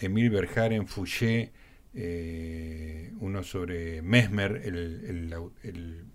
[0.00, 1.52] Emil Berjaren, Fouché,
[1.94, 5.32] eh, uno sobre Mesmer, el,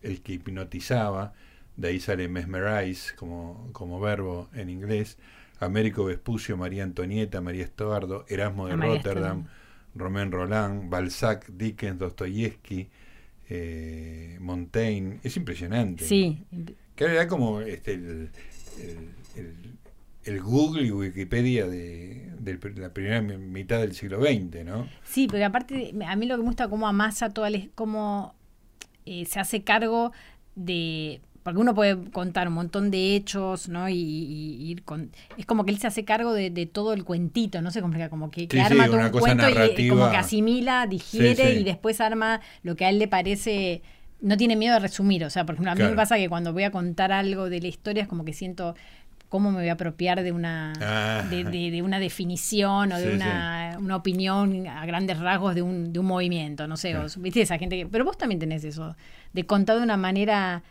[0.02, 1.34] el, que hipnotizaba,
[1.76, 5.18] de ahí sale mesmerize como, como verbo en inglés.
[5.60, 9.48] Américo Vespucio, María Antonieta, María Estuardo, Erasmo de Rotterdam,
[9.96, 12.90] Romain Roland, Balzac, Dickens, Dostoyevsky,
[13.50, 16.06] eh, Montaigne, es impresionante.
[16.06, 16.44] Sí.
[16.96, 17.94] Que era como este,
[20.26, 22.32] el, Google y Wikipedia de,
[22.76, 24.88] la primera mitad del siglo XX, ¿no?
[25.04, 28.36] Sí, pero aparte, a mí lo que me gusta cómo amasa toda, cómo
[29.06, 30.12] eh, se hace cargo
[30.56, 33.90] de porque uno puede contar un montón de hechos, ¿no?
[33.90, 35.12] Y, ir con...
[35.38, 38.32] Es como que él se hace cargo de, todo el cuentito, no sé cómo como
[38.32, 39.46] que, arma todo un cuento
[39.78, 43.82] y como que asimila, digiere y después arma lo que a él le parece...
[44.22, 46.54] No tiene miedo de resumir, o sea, por ejemplo, a mí me pasa que cuando
[46.54, 48.74] voy a contar algo de la historia es como que siento
[49.28, 51.24] cómo me voy a apropiar de una, ah.
[51.30, 56.06] de, una definición o de una, una, opinión a grandes rasgos de un, de un
[56.06, 57.86] movimiento, no sé, viste esa gente que...
[57.88, 58.96] Pero vos también tenés eso,
[59.34, 60.64] de contar de una manera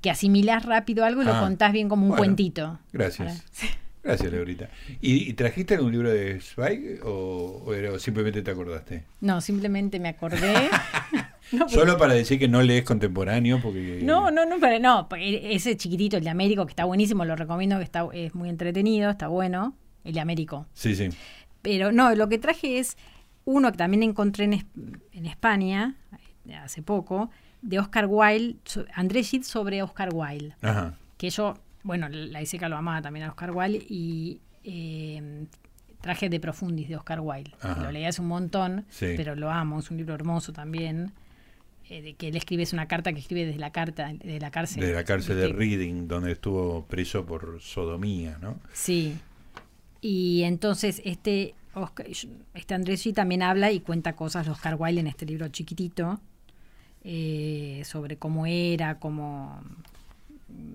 [0.00, 2.78] que asimilás rápido algo y lo ah, contás bien como un cuentito.
[2.92, 3.44] Gracias.
[4.02, 4.70] Gracias, Leorita.
[5.02, 9.04] ¿Y, trajiste algún libro de Zweig o, simplemente te acordaste?
[9.20, 10.70] No, simplemente me acordé.
[11.68, 14.00] Solo para decir que no lees contemporáneo porque...
[14.02, 17.76] No, no, no, pero no, ese chiquitito, el de Américo, que está buenísimo, lo recomiendo,
[17.76, 19.74] que está es muy entretenido, está bueno,
[20.04, 20.66] el de Américo.
[20.72, 21.10] Sí, sí.
[21.60, 22.96] Pero no, lo que traje es
[23.44, 24.66] uno que también encontré en,
[25.12, 25.96] en España
[26.62, 27.30] hace poco,
[27.62, 28.58] de Oscar Wilde,
[28.94, 30.54] Andrés Gide sobre Oscar Wilde.
[31.16, 35.46] Que yo, bueno, la Iseca lo amaba también a Oscar Wilde y eh,
[36.00, 37.52] traje de Profundis de Oscar Wilde.
[37.80, 41.12] Lo leí hace un montón, pero lo amo, es un libro hermoso también.
[41.88, 44.52] Eh, de que él escribe, es una carta que escribe desde la carta de la
[44.52, 44.80] cárcel.
[44.80, 48.60] De la cárcel de Reading, donde estuvo preso por sodomía, ¿no?
[48.72, 49.18] Sí.
[50.00, 51.56] Y entonces este,
[52.54, 56.20] este Andrés también habla y cuenta cosas de Oscar Wilde en este libro chiquitito
[57.04, 59.62] eh, sobre cómo era, cómo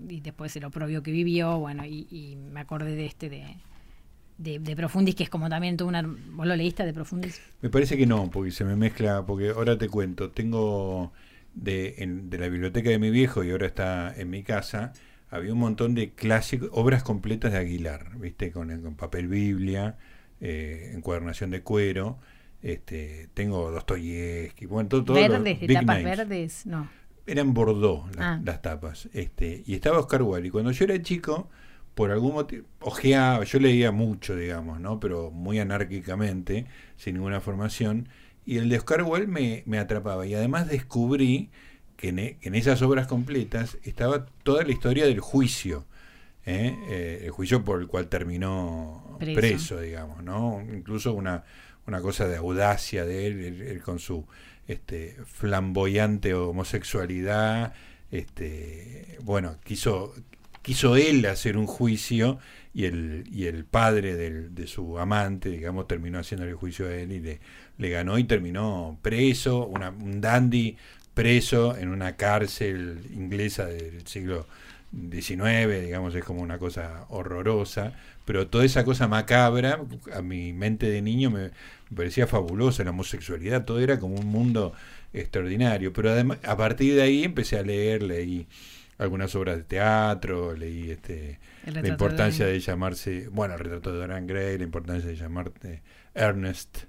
[0.08, 5.14] y después el oprobio que vivió, bueno, y, me acordé de este de, de, Profundis,
[5.14, 6.02] que es como también tú una...
[6.02, 7.40] ¿Vos lo leíste de Profundis?
[7.60, 11.12] Me parece que no, porque se me mezcla, porque ahora te cuento, tengo
[11.54, 14.92] de, en, de la biblioteca de mi viejo y ahora está en mi casa,
[15.30, 18.52] había un montón de clásicos, obras completas de Aguilar, ¿viste?
[18.52, 19.96] Con, con papel Biblia,
[20.40, 22.18] eh, encuadernación de cuero.
[22.62, 26.88] Este, tengo Dostoyevsky, bueno, todo, todo verdes, de tapas verdes, no.
[27.26, 28.40] Eran Bordeaux ah.
[28.44, 29.08] las, tapas.
[29.12, 30.48] Este, y estaba Oscar Wilde.
[30.48, 31.48] Y cuando yo era chico,
[31.94, 35.00] por algún motivo, ojeaba, yo leía mucho, digamos, ¿no?
[35.00, 38.08] Pero muy anárquicamente, sin ninguna formación.
[38.44, 40.26] Y el de Oscar Wilde me, me atrapaba.
[40.26, 41.50] Y además descubrí
[41.96, 45.84] que en, e, en, esas obras completas estaba toda la historia del juicio.
[46.46, 46.74] ¿eh?
[46.88, 50.62] Eh, el juicio por el cual terminó preso, digamos, ¿no?
[50.72, 51.44] Incluso una,
[51.86, 54.26] una cosa de audacia de él, él, con su
[54.66, 57.74] este, flamboyante homosexualidad,
[58.10, 60.14] este, bueno, quiso
[60.66, 62.40] quiso él hacer un juicio
[62.74, 67.12] y el, y el padre de su amante, digamos, terminó haciendo el juicio a él
[67.12, 67.38] y le,
[67.78, 70.76] le ganó y terminó preso, una, un dandy
[71.14, 74.48] preso en una cárcel inglesa del siglo
[74.92, 77.92] XIX, digamos, es como una cosa horrorosa,
[78.24, 79.80] pero toda esa cosa macabra,
[80.12, 81.52] a mi mente de niño me,
[81.94, 84.72] parecía fabulosa, la homosexualidad, todo era como un mundo
[85.12, 88.46] extraordinario, pero además, a partir de ahí empecé a leer, leí
[88.98, 94.26] algunas obras de teatro, leí este la importancia de, llamarse, bueno, el retrato de Dorian
[94.26, 95.82] Gray, la importancia de llamarte
[96.14, 96.84] Ernest,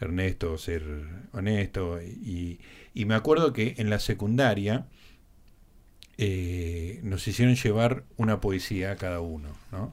[0.00, 0.82] Ernesto, ser
[1.32, 2.60] honesto, y,
[2.94, 4.86] y me acuerdo que en la secundaria
[6.22, 9.90] eh, nos hicieron llevar una poesía a cada uno, ¿no?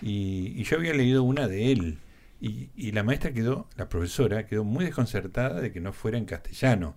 [0.00, 1.98] Y, y yo había leído una de él,
[2.40, 6.24] y, y, la maestra quedó, la profesora, quedó muy desconcertada de que no fuera en
[6.24, 6.96] castellano.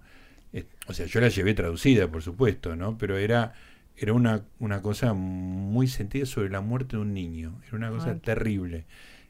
[0.88, 2.98] o sea, yo la llevé traducida, por supuesto, ¿no?
[2.98, 3.54] Pero era
[3.96, 7.60] era una, una cosa muy sentida sobre la muerte de un niño.
[7.68, 8.86] Era una cosa terrible.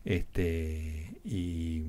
[0.05, 1.83] Este, y,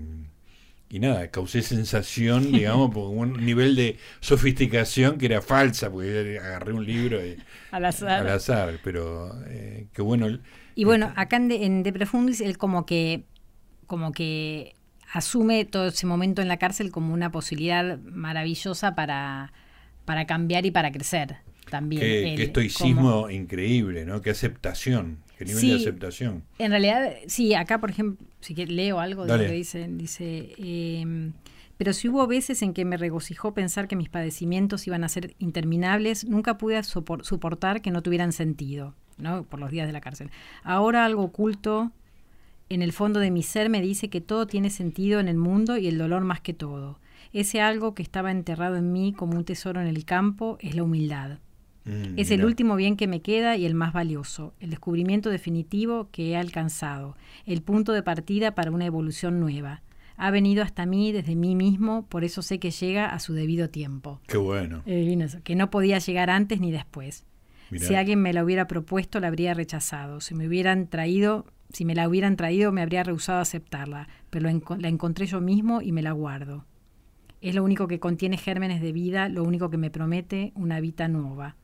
[0.89, 6.73] y nada, causé sensación, digamos, por un nivel de sofisticación que era falsa, porque agarré
[6.73, 7.21] un libro
[7.71, 8.21] al azar.
[8.21, 10.41] Al azar, pero eh, qué bueno.
[10.75, 13.25] Y bueno, este acá en De, en de Profundis, él como que,
[13.87, 14.75] como que
[15.13, 19.53] asume todo ese momento en la cárcel como una posibilidad maravillosa para,
[20.05, 21.37] para cambiar y para crecer
[21.71, 22.01] también.
[22.01, 24.21] Qué, estoicismo increíble, ¿no?
[24.21, 26.45] Qué aceptación, qué nivel de aceptación.
[26.59, 30.53] En realidad, sí, acá, por ejemplo, si leo algo de lo que dicen, dice...
[30.59, 31.33] Em,
[31.77, 35.35] pero si hubo veces en que me regocijó pensar que mis padecimientos iban a ser
[35.41, 39.43] interminables, nunca pude soportar que no tuvieran sentido, ¿no?
[39.43, 40.31] Por los días de la cárcel.
[40.63, 41.91] Ahora algo oculto
[42.75, 45.77] en el fondo de mi ser me dice que todo tiene sentido en el mundo
[45.77, 46.99] y el dolor más que todo.
[47.33, 50.83] Ese algo que estaba enterrado en mí como un tesoro en el campo es la
[50.83, 51.39] humildad.
[51.85, 56.09] Mm, es el último bien que me queda y el más valioso, el descubrimiento definitivo
[56.11, 59.83] que he alcanzado, el punto de partida para una evolución nueva.
[60.17, 63.69] Ha venido hasta mí desde mí mismo, por eso sé que llega a su debido
[63.69, 64.21] tiempo.
[64.27, 64.83] Qué bueno.
[64.85, 67.25] que no podía llegar antes ni después.
[67.77, 70.21] Si alguien me la hubiera propuesto, la habría rechazado.
[70.21, 74.49] Si me hubieran traído, si me la hubieran traído, me habría rehusado a aceptarla, pero
[74.79, 76.65] la encontré yo mismo y me la guardo.
[77.43, 81.09] Es lo único que contiene gérmenes de vida, lo único que me promete una vida
[81.09, 81.57] nueva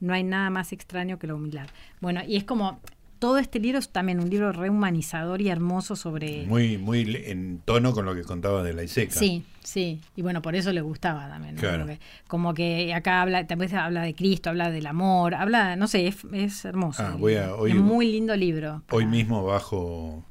[0.00, 1.68] no hay nada más extraño que la humildad.
[2.00, 2.80] Bueno, y es como
[3.20, 6.46] todo este libro es también un libro rehumanizador y hermoso sobre...
[6.46, 9.12] Muy, muy en tono con lo que contaba de la ISECA.
[9.12, 11.56] Sí, sí, y bueno, por eso le gustaba también.
[12.26, 16.64] como que acá habla, también habla de Cristo, habla del amor, habla, no sé, es,
[16.64, 17.02] hermoso.
[17.04, 17.18] Ah,
[17.68, 18.82] es muy lindo libro.
[18.90, 20.24] Hoy mismo bajo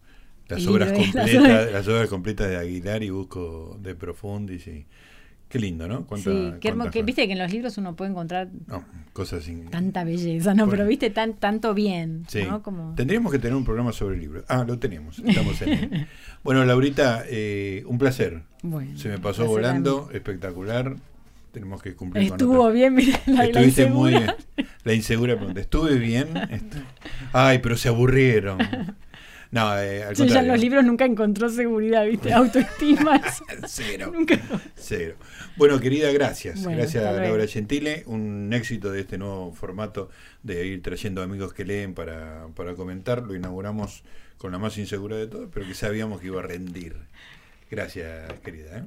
[0.48, 4.88] las obras, completas, las obras completas de Aguilar y busco de Profundis y
[5.50, 6.06] Qué lindo, ¿no?
[6.18, 6.72] sí, que,
[7.02, 8.50] viste que en los libros uno puede encontrar
[9.14, 9.66] cosas sin...
[9.72, 10.70] tanta belleza, ¿no?
[10.70, 12.24] Pero viste tan, tanto bien.
[12.28, 12.42] Sí.
[12.96, 14.44] Tendríamos que tener un programa sobre el libro.
[14.48, 15.18] Ah, lo tenemos.
[15.18, 16.08] Estamos en
[16.44, 18.44] bueno, Laurita, eh, un placer.
[18.62, 20.96] Bueno, Se me pasó volando, espectacular.
[21.52, 24.32] Tenemos que cumplir Estuvo con bien, mira, la, Estuviste la muy bien.
[24.84, 25.62] La insegura pregunta.
[25.62, 26.28] ¿Estuve bien?
[27.34, 28.60] Ay, pero se aburrieron.
[29.52, 32.32] No, eh, al ya en los libros nunca encontró seguridad, ¿viste?
[32.34, 33.20] Autoestima.
[33.68, 34.14] Cero.
[34.76, 35.16] Cero.
[35.56, 36.66] Bueno, querida, gracias.
[36.66, 38.04] gracias a Laura Gentile.
[38.06, 40.10] Un éxito de este nuevo formato
[40.44, 43.24] de ir trayendo amigos que leen para, para comentar.
[43.24, 44.04] Lo inauguramos
[44.38, 46.96] con la más insegura de todo, pero que sabíamos que iba a rendir.
[47.72, 48.78] Gracias, querida.
[48.78, 48.84] ¿eh?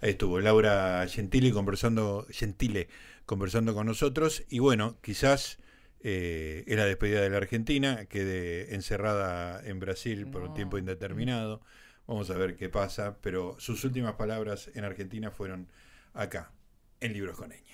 [0.00, 2.88] Ahí estuvo Laura Gentile conversando, Gentile
[3.26, 4.44] conversando con nosotros.
[4.48, 5.58] Y bueno, quizás
[6.00, 11.60] eh, era despedida de la Argentina, quedé encerrada en Brasil por un tiempo indeterminado.
[12.06, 15.68] Vamos a ver qué pasa, pero sus últimas palabras en Argentina fueron
[16.14, 16.52] acá,
[17.00, 17.67] en Libros con Eña.